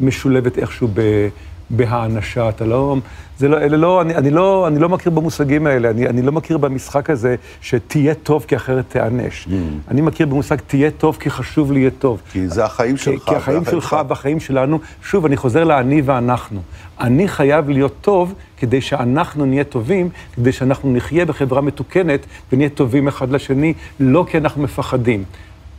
משולבת 0.00 0.58
איכשהו 0.58 0.88
ב... 0.94 1.28
בהאנשה, 1.76 2.48
אתה 2.48 2.64
לא... 2.64 2.96
זה 3.38 3.48
לא, 3.48 3.58
אלה 3.58 3.76
לא, 3.76 4.02
אני, 4.02 4.14
אני 4.14 4.30
לא, 4.30 4.68
אני 4.68 4.78
לא 4.78 4.88
מכיר 4.88 5.12
במושגים 5.12 5.66
האלה, 5.66 5.90
אני, 5.90 6.06
אני 6.06 6.22
לא 6.22 6.32
מכיר 6.32 6.58
במשחק 6.58 7.10
הזה 7.10 7.36
שתהיה 7.60 8.14
טוב 8.14 8.44
כי 8.48 8.56
אחרת 8.56 8.84
תיענש. 8.88 9.44
Mm. 9.46 9.50
אני 9.88 10.00
מכיר 10.00 10.26
במושג 10.26 10.56
תהיה 10.66 10.90
טוב 10.90 11.16
כי 11.20 11.30
חשוב 11.30 11.72
לי 11.72 11.80
יהיה 11.80 11.90
טוב. 11.98 12.20
כי 12.32 12.48
זה 12.48 12.64
החיים 12.64 12.96
שלך. 12.96 13.22
כי 13.28 13.34
החיים 13.34 13.64
שלך 13.64 13.96
והחיים 14.08 14.40
שלנו. 14.40 14.78
שוב, 15.02 15.26
אני 15.26 15.36
חוזר 15.36 15.64
לאני 15.64 16.02
ואנחנו. 16.04 16.60
אני 17.00 17.28
חייב 17.28 17.68
להיות 17.68 17.94
טוב 18.00 18.34
כדי 18.56 18.80
שאנחנו 18.80 19.46
נהיה 19.46 19.64
טובים, 19.64 20.08
כדי 20.36 20.52
שאנחנו 20.52 20.92
נחיה 20.92 21.24
בחברה 21.24 21.60
מתוקנת 21.60 22.26
ונהיה 22.52 22.68
טובים 22.68 23.08
אחד 23.08 23.30
לשני, 23.30 23.74
לא 24.00 24.26
כי 24.30 24.38
אנחנו 24.38 24.62
מפחדים. 24.62 25.24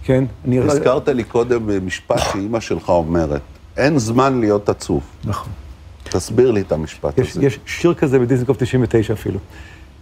כן? 0.04 0.24
אני... 0.48 0.60
הזכרת 0.60 1.10
לי 1.10 1.24
קודם 1.24 1.88
משפט 1.88 2.20
שאימא 2.34 2.60
שלך 2.60 2.90
אומרת, 2.90 3.42
אין 3.78 4.00
זמן 4.00 4.40
להיות 4.40 4.70
עצוב. 4.70 5.04
נכון. 5.26 5.65
תסביר 6.10 6.52
לי 6.52 6.62
את 6.62 6.72
המשפט 6.72 7.20
יש, 7.20 7.32
הזה. 7.32 7.46
יש 7.46 7.60
שיר 7.66 7.94
כזה 7.94 8.20
בדיסנגוף 8.20 8.58
99 8.58 9.14
אפילו. 9.14 9.40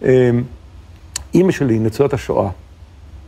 אמ, 0.02 0.08
אימא 1.34 1.52
שלי, 1.52 1.78
נצורת 1.78 2.12
השואה, 2.12 2.48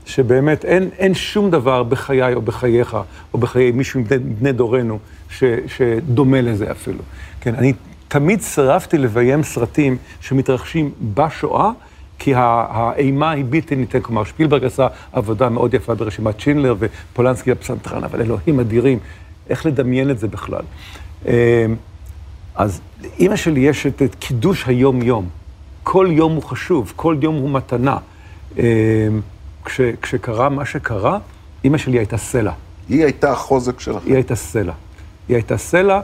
שבאמת 0.06 0.64
אין, 0.64 0.90
אין 0.98 1.14
שום 1.14 1.50
דבר 1.50 1.82
בחיי 1.82 2.34
או 2.34 2.42
בחייך, 2.42 2.96
או 3.34 3.38
בחיי 3.38 3.72
מישהו 3.72 4.00
מבני, 4.00 4.18
מבני 4.18 4.52
דורנו, 4.52 4.98
ש, 5.30 5.44
שדומה 5.66 6.40
לזה 6.40 6.70
אפילו. 6.70 6.98
כן, 7.40 7.54
אני 7.54 7.72
תמיד 8.08 8.40
סירבתי 8.40 8.98
לביים 8.98 9.42
סרטים 9.42 9.96
שמתרחשים 10.20 10.90
בשואה, 11.14 11.70
כי 12.18 12.32
האימה 12.34 13.30
היא 13.30 13.44
בלתי 13.48 13.76
ניתנת. 13.76 14.04
כלומר, 14.04 14.24
שפילברג 14.24 14.64
עשה 14.64 14.86
עבודה 15.12 15.48
מאוד 15.48 15.74
יפה 15.74 15.94
ברשימת 15.94 16.40
שינלר, 16.40 16.74
ופולנסקי 16.78 17.52
הפסנתרן, 17.52 18.04
אבל 18.04 18.20
אלוהים 18.20 18.60
אדירים, 18.60 18.98
איך 19.50 19.66
לדמיין 19.66 20.10
את 20.10 20.18
זה 20.18 20.28
בכלל. 20.28 20.62
אמ, 22.58 22.62
אז 22.62 22.80
לאימא 23.02 23.36
שלי 23.36 23.60
יש 23.60 23.86
את, 23.86 24.02
את 24.02 24.14
קידוש 24.14 24.64
היום-יום. 24.66 25.28
כל 25.82 26.08
יום 26.10 26.32
הוא 26.32 26.42
חשוב, 26.42 26.92
כל 26.96 27.16
יום 27.20 27.34
הוא 27.34 27.50
מתנה. 27.50 27.98
אמ, 28.58 28.62
כש, 29.64 29.80
כשקרה 30.02 30.48
מה 30.48 30.64
שקרה, 30.64 31.18
אימא 31.64 31.78
שלי 31.78 31.98
הייתה 31.98 32.16
סלע. 32.16 32.52
היא 32.88 33.04
הייתה 33.04 33.32
החוזק 33.32 33.80
שלכם. 33.80 34.06
היא 34.06 34.14
הייתה 34.14 34.34
סלע. 34.34 34.72
היא 35.28 35.36
הייתה 35.36 35.56
סלע. 35.56 36.00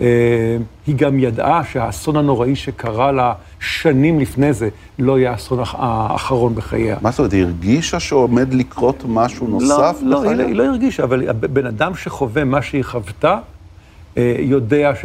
אה, 0.00 0.56
היא 0.86 0.96
גם 0.96 1.18
ידעה 1.18 1.64
שהאסון 1.64 2.16
הנוראי 2.16 2.56
שקרה 2.56 3.12
לה 3.12 3.32
שנים 3.60 4.20
לפני 4.20 4.52
זה 4.52 4.68
לא 4.98 5.18
יהיה 5.18 5.30
האסון 5.30 5.58
האחרון 5.72 6.54
בחייה. 6.54 6.96
מה 7.02 7.10
זאת 7.10 7.18
אומרת, 7.18 7.32
היא 7.32 7.42
הרגישה 7.44 8.00
שעומד 8.00 8.54
לקרות 8.54 9.04
משהו 9.08 9.48
נוסף 9.48 9.96
לא, 10.02 10.18
בחייה? 10.18 10.22
לא, 10.22 10.28
היא, 10.28 10.36
לא, 10.36 10.42
היא 10.42 10.54
לא 10.54 10.64
הרגישה, 10.64 11.04
אבל 11.04 11.32
בן 11.32 11.66
אדם 11.66 11.94
שחווה 11.94 12.44
מה 12.44 12.62
שהיא 12.62 12.84
חוותה, 12.84 13.38
יודע 14.38 14.92
ש, 14.94 15.04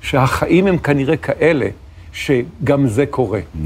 שהחיים 0.00 0.66
הם 0.66 0.78
כנראה 0.78 1.16
כאלה, 1.16 1.66
שגם 2.12 2.86
זה 2.86 3.06
קורה. 3.06 3.40
Mm. 3.40 3.58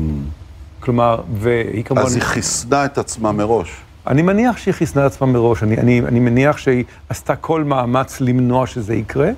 כלומר, 0.80 1.20
והיא 1.34 1.84
כמובן... 1.84 2.02
אז 2.02 2.14
היא 2.14 2.22
חיסנה 2.22 2.84
את 2.84 2.98
עצמה 2.98 3.32
מראש. 3.32 3.72
אני 4.06 4.22
מניח 4.22 4.56
שהיא 4.56 4.74
חיסנה 4.74 5.06
את 5.06 5.12
עצמה 5.12 5.26
מראש, 5.26 5.62
אני, 5.62 5.76
אני, 5.76 6.00
אני 6.00 6.20
מניח 6.20 6.58
שהיא 6.58 6.84
עשתה 7.08 7.36
כל 7.36 7.64
מאמץ 7.64 8.20
למנוע 8.20 8.66
שזה 8.66 8.94
יקרה. 8.94 9.30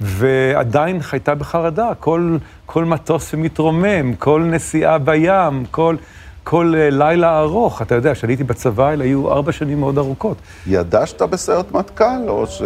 ועדיין 0.00 1.02
חייתה 1.02 1.34
בחרדה, 1.34 1.90
כל, 2.00 2.36
כל 2.66 2.84
מטוס 2.84 3.30
שמתרומם, 3.30 4.14
כל 4.14 4.42
נסיעה 4.50 4.98
בים, 4.98 5.64
כל, 5.70 5.96
כל 6.44 6.74
uh, 6.74 6.94
לילה 6.94 7.40
ארוך. 7.40 7.82
אתה 7.82 7.94
יודע, 7.94 8.14
כשאני 8.14 8.32
הייתי 8.32 8.44
בצבא, 8.44 8.92
אלה 8.92 9.04
היו 9.04 9.32
ארבע 9.32 9.52
שנים 9.52 9.80
מאוד 9.80 9.98
ארוכות. 9.98 10.36
ידע 10.66 11.06
שאתה 11.06 11.26
בסיירת 11.26 11.72
מטכ"ל, 11.72 12.28
או 12.28 12.46
ש... 12.46 12.62
Uh, 12.62 12.64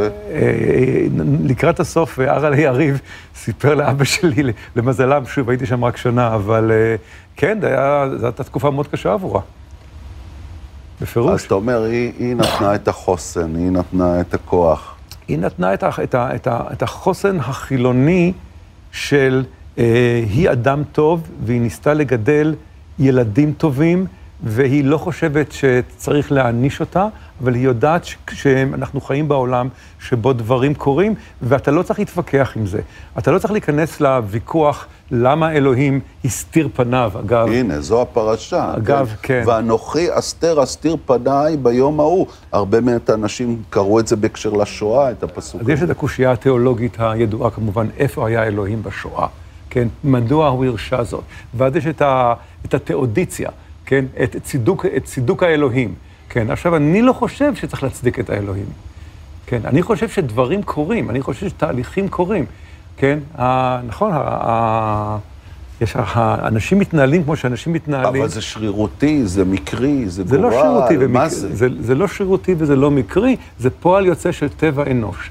לקראת 1.45 1.81
הסוף, 1.81 2.21
ארל 2.21 2.55
יריב 2.55 3.01
סיפר 3.37 3.75
לאבא 3.75 4.05
שלי, 4.05 4.53
למזלם, 4.77 5.27
שוב, 5.27 5.51
הייתי 5.51 5.67
שם 5.67 5.85
רק 5.85 5.97
שנה, 5.97 6.35
אבל 6.35 6.71
כן, 7.37 7.59
זו 8.17 8.27
הייתה 8.27 8.45
תקופה 8.45 8.71
מאוד 8.71 8.89
קשה 8.89 9.13
עבורה. 9.13 9.41
בפירוש. 11.01 11.31
אז 11.31 11.47
אתה 11.47 11.55
אומר, 11.55 11.83
היא, 11.83 12.13
היא 12.19 12.37
נתנה 12.37 12.75
את 12.75 12.89
החוסן, 12.89 13.57
היא 13.57 13.71
נתנה 13.71 14.21
את 14.21 14.35
הכוח. 14.35 14.95
היא 15.29 15.39
נתנה 15.39 15.75
את, 15.75 15.83
ה, 15.83 15.91
את, 16.03 16.15
ה, 16.15 16.35
את, 16.35 16.47
ה, 16.47 16.61
את 16.73 16.83
החוסן 16.83 17.41
החילוני 17.41 18.33
של 18.93 19.45
אה, 19.79 20.25
היא 20.31 20.51
אדם 20.51 20.83
טוב, 20.93 21.23
והיא 21.45 21.61
ניסתה 21.61 21.95
לגדל 21.95 22.55
ילדים 22.99 23.53
טובים, 23.53 24.07
והיא 24.45 24.85
לא 24.85 24.99
חושבת 24.99 25.53
שצריך 25.53 26.33
להעניש 26.33 26.81
אותה, 26.81 27.07
אבל 27.43 27.55
היא 27.55 27.65
יודעת 27.65 28.07
שאנחנו 28.33 29.01
חיים 29.01 29.29
בעולם 29.29 29.69
שבו 30.01 30.33
דברים 30.33 30.75
קורים, 30.75 31.15
ואתה 31.43 31.71
לא 31.71 31.83
צריך 31.83 31.99
להתווכח 31.99 32.53
עם 32.57 32.67
זה. 32.67 32.81
אתה 33.19 33.31
לא 33.31 33.39
צריך 33.39 33.53
להיכנס 33.53 34.01
לוויכוח 34.01 34.87
למה 35.11 35.53
אלוהים 35.53 36.01
הסתיר 36.25 36.69
פניו, 36.75 37.13
אגב. 37.21 37.49
הנה, 37.49 37.81
זו 37.81 38.03
הפרשה. 38.03 38.75
אגב, 38.77 39.15
כן. 39.23 39.43
כן. 39.45 39.49
ואנוכי 39.49 40.07
אסתר 40.11 40.63
אסתיר 40.63 40.97
פניי 41.07 41.57
ביום 41.57 42.01
ההוא. 42.01 42.27
הרבה 42.53 42.81
מעט 42.81 43.11
אנשים 43.11 43.63
קראו 43.71 44.01
את 44.01 44.09
זה 44.09 44.17
בהקשר 44.17 44.51
לשואה, 44.53 45.11
את 45.11 45.23
הפסוק. 45.23 45.61
אז 45.61 45.69
יש 45.69 45.83
את 45.83 45.91
הקושייה 45.91 46.33
התיאולוגית 46.33 46.97
הידועה 46.99 47.51
כמובן, 47.51 47.87
איפה 47.99 48.27
היה 48.29 48.45
אלוהים 48.45 48.83
בשואה, 48.83 49.27
כן? 49.71 49.89
מדוע 50.05 50.49
הוא 50.49 50.65
הרשה 50.65 51.05
זאת? 51.05 51.25
ואז 51.55 51.77
יש 51.77 51.87
את, 51.87 52.03
ה, 52.03 52.35
את 52.65 52.75
התיאודיציה, 52.75 53.51
כן? 53.87 54.05
את 54.23 54.37
צידוק, 54.43 54.87
את 54.97 55.05
צידוק 55.05 55.43
האלוהים. 55.43 55.95
כן, 56.29 56.51
עכשיו, 56.51 56.77
אני 56.77 57.03
לא 57.03 57.13
חושב 57.13 57.55
שצריך 57.55 57.83
להצדיק 57.83 58.19
את 58.19 58.31
האלוהים. 58.31 58.67
כן, 59.47 59.61
אני 59.65 59.83
חושב 59.83 60.09
שדברים 60.09 60.63
קורים, 60.63 61.11
אני 61.11 61.23
חושב 61.23 61.49
שתהליכים 61.49 62.09
קורים. 62.09 62.45
כן, 62.97 63.19
ה, 63.39 63.81
נכון, 63.87 64.13
ה, 64.13 64.19
ה, 64.21 65.19
יש, 65.81 65.97
האנשים 65.97 66.79
מתנהלים 66.79 67.25
כמו 67.25 67.37
שאנשים 67.37 67.73
מתנהלים. 67.73 68.23
אבל 68.23 68.29
זה 68.29 68.43
שרירותי, 68.43 69.27
זה 69.27 69.45
מקרי, 69.45 70.09
זה, 70.09 70.25
זה 70.25 70.37
גורל, 70.37 70.51
לא 70.51 70.51
שרירותי 70.51 70.95
ומק... 70.99 71.15
מה 71.15 71.29
זה? 71.29 71.57
זה? 71.57 71.69
זה 71.81 71.95
לא 71.95 72.09
שרירותי 72.09 72.55
וזה 72.59 72.77
לא 72.77 72.91
מקרי, 72.91 73.37
זה 73.59 73.71
פועל 73.71 74.07
יוצא 74.07 74.33
של 74.33 74.49
טבע 74.49 74.91
אנוש. 74.91 75.31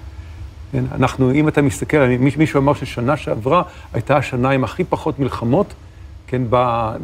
כן, 0.71 0.83
אנחנו, 0.91 1.31
אם 1.31 1.47
אתה 1.47 1.61
מסתכל, 1.61 1.97
מישהו 2.19 2.59
אמר 2.59 2.73
ששנה 2.73 3.17
שעברה 3.17 3.61
הייתה 3.93 4.17
השנה 4.17 4.49
עם 4.49 4.63
הכי 4.63 4.83
פחות 4.83 5.19
מלחמות, 5.19 5.73
כן, 6.27 6.41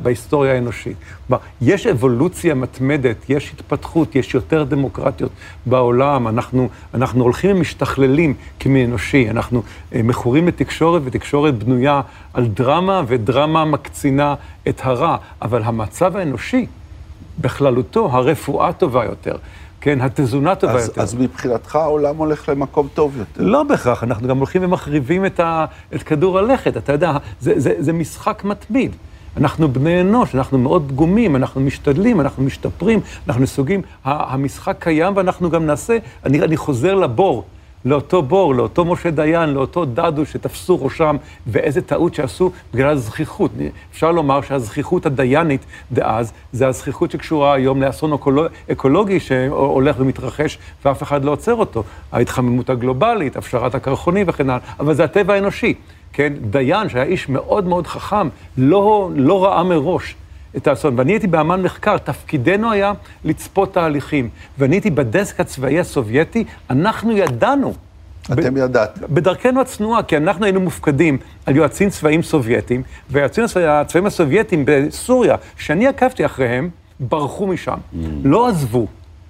בהיסטוריה 0.02 0.54
האנושית. 0.54 0.98
כלומר, 1.28 1.44
יש 1.62 1.88
אבולוציה 1.88 2.56
מתמדת, 2.56 3.30
יש 3.30 3.54
התפתחות, 3.54 4.16
יש 4.16 4.34
יותר 4.34 4.64
דמוקרטיות 4.64 5.32
בעולם, 5.66 6.28
אנחנו, 6.28 6.70
אנחנו 6.94 7.24
הולכים 7.24 7.56
ומשתכללים 7.56 8.34
כמי 8.60 8.86
אנושי, 8.86 9.30
אנחנו 9.30 9.64
אה, 9.96 10.04
מכורים 10.04 10.48
לתקשורת, 10.48 11.02
ותקשורת 11.06 11.64
בנויה 11.64 12.02
על 12.34 12.46
דרמה, 12.48 13.02
ודרמה 13.08 13.66
מקצינה 13.66 14.36
את 14.70 14.82
הרע, 14.84 15.18
אבל 15.42 15.64
המצב 15.64 16.18
האנושי 16.18 16.66
בכללותו, 17.42 18.10
הרפואה 18.12 18.74
טובה 18.74 19.06
יותר. 19.06 19.36
כן, 19.84 20.02
התזונה 20.02 20.56
טובה 20.56 20.74
אז, 20.74 20.88
יותר. 20.88 21.02
אז 21.02 21.16
מבחינתך 21.16 21.76
העולם 21.76 22.18
הולך 22.18 22.50
למקום 22.50 22.88
טוב 22.94 23.18
יותר. 23.18 23.44
לא 23.44 23.64
בהכרח, 23.64 24.04
אנחנו 24.04 24.28
גם 24.28 24.38
הולכים 24.38 24.64
ומחריבים 24.64 25.26
את, 25.26 25.40
ה, 25.40 25.66
את 25.96 26.04
כדור 26.04 26.40
הלכת, 26.40 26.78
אתה 26.78 26.92
יודע, 26.92 27.18
זה, 27.40 27.54
זה, 27.60 27.74
זה 27.80 27.94
משחק 27.94 28.44
מתמיד. 28.44 28.96
אנחנו 29.38 29.74
בני 29.74 30.02
אנוש, 30.02 30.36
אנחנו 30.36 30.58
מאוד 30.58 30.86
פגומים, 30.90 31.36
אנחנו 31.36 31.62
משתדלים, 31.62 32.22
אנחנו 32.22 32.44
משתפרים, 32.44 33.00
אנחנו 33.28 33.44
נסוגים, 33.44 33.82
המשחק 34.04 34.76
קיים 34.80 35.18
ואנחנו 35.18 35.50
גם 35.50 35.66
נעשה, 35.66 35.98
אני, 36.26 36.42
אני 36.42 36.58
חוזר 36.58 36.96
לבור. 36.96 37.46
לאותו 37.86 38.22
בור, 38.22 38.56
לאותו 38.56 38.86
משה 38.86 39.12
דיין, 39.12 39.50
לאותו 39.50 39.86
דדו 39.86 40.26
שתפסו 40.26 40.84
ראשם, 40.84 41.16
ואיזה 41.48 41.82
טעות 41.82 42.14
שעשו 42.14 42.52
בגלל 42.74 42.90
הזכיחות. 42.90 43.52
אפשר 43.92 44.12
לומר 44.12 44.42
שהזכיחות 44.42 45.06
הדיינית 45.06 45.66
דאז, 45.92 46.34
זה 46.52 46.68
הזכיחות 46.68 47.12
שקשורה 47.12 47.54
היום 47.54 47.84
לאסון 47.84 48.18
אקולוגי 48.72 49.20
שהולך 49.20 49.96
ומתרחש, 50.00 50.58
ואף 50.86 51.04
אחד 51.04 51.26
לא 51.26 51.32
עוצר 51.32 51.56
אותו. 51.56 51.84
ההתחממות 52.12 52.70
הגלובלית, 52.70 53.38
הפשרת 53.38 53.76
הקרחונים 53.76 54.26
וכן 54.30 54.50
הלאה, 54.50 54.64
אבל 54.80 54.94
זה 54.94 55.04
הטבע 55.04 55.34
האנושי. 55.34 55.74
כן, 56.14 56.34
דיין, 56.50 56.90
שהיה 56.90 57.04
איש 57.04 57.30
מאוד 57.30 57.68
מאוד 57.68 57.88
חכם, 57.88 58.28
לא, 58.58 59.10
לא 59.16 59.46
ראה 59.46 59.64
מראש 59.64 60.16
את 60.58 60.68
האסון. 60.68 61.00
ואני 61.00 61.12
הייתי 61.12 61.28
באמן 61.28 61.62
מחקר, 61.62 61.98
תפקידנו 61.98 62.72
היה 62.72 62.94
לצפות 63.26 63.74
תהליכים. 63.74 64.30
ואני 64.58 64.76
הייתי 64.76 64.90
בדסק 64.90 65.40
הצבאי 65.40 65.80
הסובייטי, 65.80 66.44
אנחנו 66.70 67.18
ידענו. 67.18 67.74
אתם 68.32 68.54
ב- 68.54 68.58
ידעתם. 68.58 69.02
בדרכנו 69.10 69.62
הצנועה, 69.62 70.04
כי 70.04 70.18
אנחנו 70.18 70.46
היינו 70.46 70.60
מופקדים 70.60 71.18
על 71.46 71.56
יועצים 71.56 71.90
צבאיים 71.90 72.24
סובייטים, 72.24 72.84
והיועצים 73.10 73.44
הצבאיים 73.68 74.06
הסובייטים 74.06 74.64
בסוריה, 74.68 75.36
שאני 75.58 75.88
עקבתי 75.88 76.26
אחריהם, 76.26 76.70
ברחו 77.00 77.48
משם. 77.48 77.74
Mm. 77.74 77.98
לא 78.24 78.48
עזבו, 78.48 78.88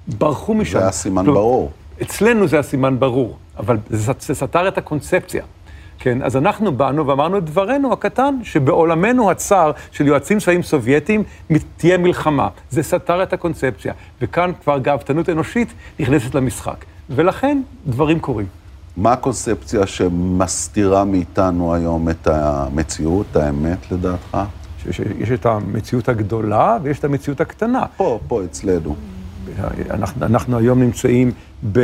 ברחו 0.08 0.54
משם. 0.54 0.72
זה 0.72 0.80
היה 0.80 0.92
סימן 0.92 1.26
ברור. 1.26 1.72
אצלנו 2.02 2.48
זה 2.48 2.60
הסימן 2.60 3.00
ברור, 3.00 3.38
אבל 3.58 3.78
זה, 3.90 4.12
זה 4.20 4.36
סתר 4.36 4.68
את 4.68 4.78
הקונספציה. 4.78 5.44
כן, 6.04 6.22
אז 6.22 6.38
אנחנו 6.38 6.72
באנו 6.72 7.08
ואמרנו 7.08 7.38
את 7.38 7.46
דברנו 7.46 7.94
הקטן, 7.94 8.36
שבעולמנו 8.44 9.32
הצר 9.32 9.72
של 9.92 10.08
יועצים 10.08 10.40
צבאיים 10.40 10.64
סובייטים 10.64 11.24
תהיה 11.78 11.98
מלחמה. 11.98 12.48
זה 12.70 12.84
סתר 12.84 13.24
את 13.24 13.34
הקונספציה, 13.34 13.94
וכאן 14.22 14.52
כבר 14.64 14.78
גאוותנות 14.78 15.30
אנושית 15.30 15.74
נכנסת 16.00 16.36
למשחק. 16.36 16.86
ולכן 17.10 17.62
דברים 17.88 18.20
קורים. 18.20 18.46
מה 18.98 19.14
הקונספציה 19.14 19.88
שמסתירה 19.88 21.04
מאיתנו 21.04 21.74
היום 21.74 22.10
את 22.10 22.28
המציאות, 22.28 23.36
האמת, 23.36 23.92
לדעתך? 23.92 24.38
שיש, 24.84 25.02
יש 25.20 25.32
את 25.32 25.46
המציאות 25.46 26.10
הגדולה 26.10 26.78
ויש 26.84 27.00
את 27.00 27.04
המציאות 27.04 27.42
הקטנה. 27.42 27.86
פה, 27.98 28.20
פה 28.28 28.44
אצלנו. 28.44 28.96
אנחנו, 29.90 30.26
אנחנו 30.26 30.58
היום 30.58 30.80
נמצאים 30.80 31.32
ב, 31.72 31.80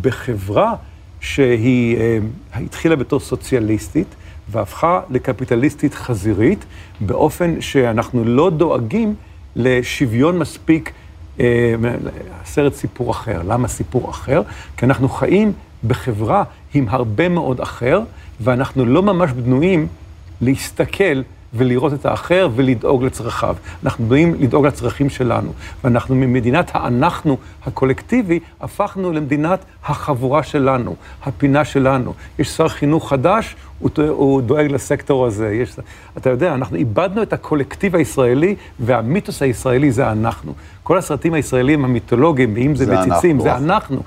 בחברה 0.00 0.74
שהיא 1.20 1.96
אה, 1.96 2.18
התחילה 2.54 2.96
בתור 2.96 3.20
סוציאליסטית 3.20 4.06
והפכה 4.48 5.00
לקפיטליסטית 5.10 5.94
חזירית, 5.94 6.64
באופן 7.00 7.60
שאנחנו 7.60 8.24
לא 8.24 8.50
דואגים 8.50 9.14
לשוויון 9.56 10.38
מספיק, 10.38 10.92
אה, 11.40 11.74
סרט 12.44 12.74
סיפור 12.74 13.10
אחר. 13.10 13.42
למה 13.48 13.68
סיפור 13.68 14.10
אחר? 14.10 14.42
כי 14.76 14.86
אנחנו 14.86 15.08
חיים 15.08 15.52
בחברה 15.86 16.44
עם 16.74 16.86
הרבה 16.88 17.28
מאוד 17.28 17.60
אחר, 17.60 18.00
ואנחנו 18.40 18.84
לא 18.84 19.02
ממש 19.02 19.30
בנויים 19.30 19.86
להסתכל 20.40 21.22
ולראות 21.54 21.92
את 21.92 22.06
האחר 22.06 22.48
ולדאוג 22.54 23.04
לצרכיו. 23.04 23.56
אנחנו 23.84 24.06
באים 24.06 24.34
לדאוג 24.38 24.66
לצרכים 24.66 25.10
שלנו. 25.10 25.52
ואנחנו 25.84 26.14
ממדינת 26.14 26.70
האנחנו 26.74 27.36
הקולקטיבי, 27.66 28.40
הפכנו 28.60 29.12
למדינת 29.12 29.64
החבורה 29.84 30.42
שלנו, 30.42 30.94
הפינה 31.24 31.64
שלנו. 31.64 32.12
יש 32.38 32.48
שר 32.48 32.68
חינוך 32.68 33.08
חדש, 33.08 33.56
הוא, 33.78 33.90
הוא 34.08 34.42
דואג 34.42 34.66
לסקטור 34.66 35.26
הזה. 35.26 35.52
יש, 35.52 35.76
אתה 36.16 36.30
יודע, 36.30 36.54
אנחנו 36.54 36.76
איבדנו 36.76 37.22
את 37.22 37.32
הקולקטיב 37.32 37.96
הישראלי, 37.96 38.56
והמיתוס 38.80 39.42
הישראלי 39.42 39.92
זה 39.92 40.12
אנחנו. 40.12 40.52
כל 40.82 40.98
הסרטים 40.98 41.34
הישראלים 41.34 41.84
המיתולוגיים, 41.84 42.56
אם 42.56 42.74
זה, 42.74 42.84
זה 42.84 42.96
מציצים, 42.96 43.36
אנחנו. 43.36 43.42
זה 43.42 43.56
אנחנו. 43.56 44.02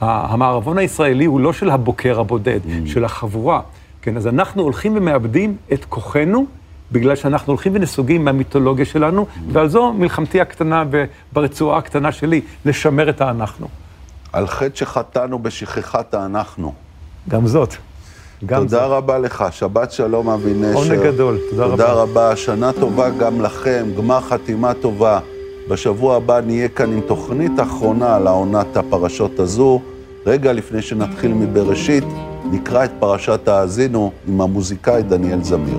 המערבון 0.00 0.78
הישראלי 0.78 1.24
הוא 1.24 1.40
לא 1.40 1.52
של 1.52 1.70
הבוקר 1.70 2.20
הבודד, 2.20 2.60
mm. 2.64 2.90
של 2.90 3.04
החבורה. 3.04 3.60
כן, 4.02 4.16
אז 4.16 4.26
אנחנו 4.26 4.62
הולכים 4.62 4.96
ומאבדים 4.96 5.56
את 5.72 5.84
כוחנו, 5.84 6.46
בגלל 6.92 7.16
שאנחנו 7.16 7.52
הולכים 7.52 7.74
ונסוגים 7.74 8.24
מהמיתולוגיה 8.24 8.84
שלנו, 8.84 9.26
ועל 9.52 9.68
זו 9.68 9.92
מלחמתי 9.92 10.40
הקטנה 10.40 10.84
ברצועה 11.32 11.78
הקטנה 11.78 12.12
שלי, 12.12 12.40
לשמר 12.64 13.10
את 13.10 13.20
האנחנו. 13.20 13.68
על 14.32 14.46
חטא 14.46 14.76
שחטאנו 14.76 15.38
בשכחת 15.38 16.14
האנחנו. 16.14 16.72
גם 17.28 17.46
זאת. 17.46 17.74
גם 18.46 18.62
תודה 18.62 18.78
זאת. 18.78 18.90
רבה 18.90 19.18
לך, 19.18 19.44
שבת 19.50 19.92
שלום 19.92 20.28
אבי 20.28 20.54
נשר. 20.54 20.74
עונג 20.74 21.02
גדול, 21.02 21.38
תודה, 21.50 21.50
תודה 21.50 21.64
רבה. 21.64 21.76
תודה 21.76 21.92
רבה, 21.92 22.36
שנה 22.36 22.72
טובה 22.72 23.10
גם 23.10 23.40
לכם, 23.40 23.86
גמר 23.96 24.20
חתימה 24.20 24.74
טובה. 24.74 25.20
בשבוע 25.68 26.16
הבא 26.16 26.40
נהיה 26.40 26.68
כאן 26.68 26.92
עם 26.92 27.00
תוכנית 27.00 27.60
אחרונה 27.60 28.18
לעונת 28.18 28.76
הפרשות 28.76 29.38
הזו. 29.38 29.80
רגע 30.26 30.52
לפני 30.52 30.82
שנתחיל 30.82 31.34
מבראשית, 31.34 32.04
נקרא 32.50 32.84
את 32.84 32.90
פרשת 32.98 33.48
האזינו 33.48 34.12
עם 34.28 34.40
המוזיקאי 34.40 35.02
דניאל 35.02 35.42
זמיר. 35.44 35.78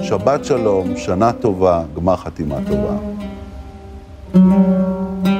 שבת 0.00 0.44
שלום, 0.44 0.96
שנה 0.96 1.32
טובה, 1.32 1.82
גמר 1.96 2.16
חתימה 2.16 2.56
טובה. 2.68 2.96
thank 4.34 5.26
you 5.28 5.33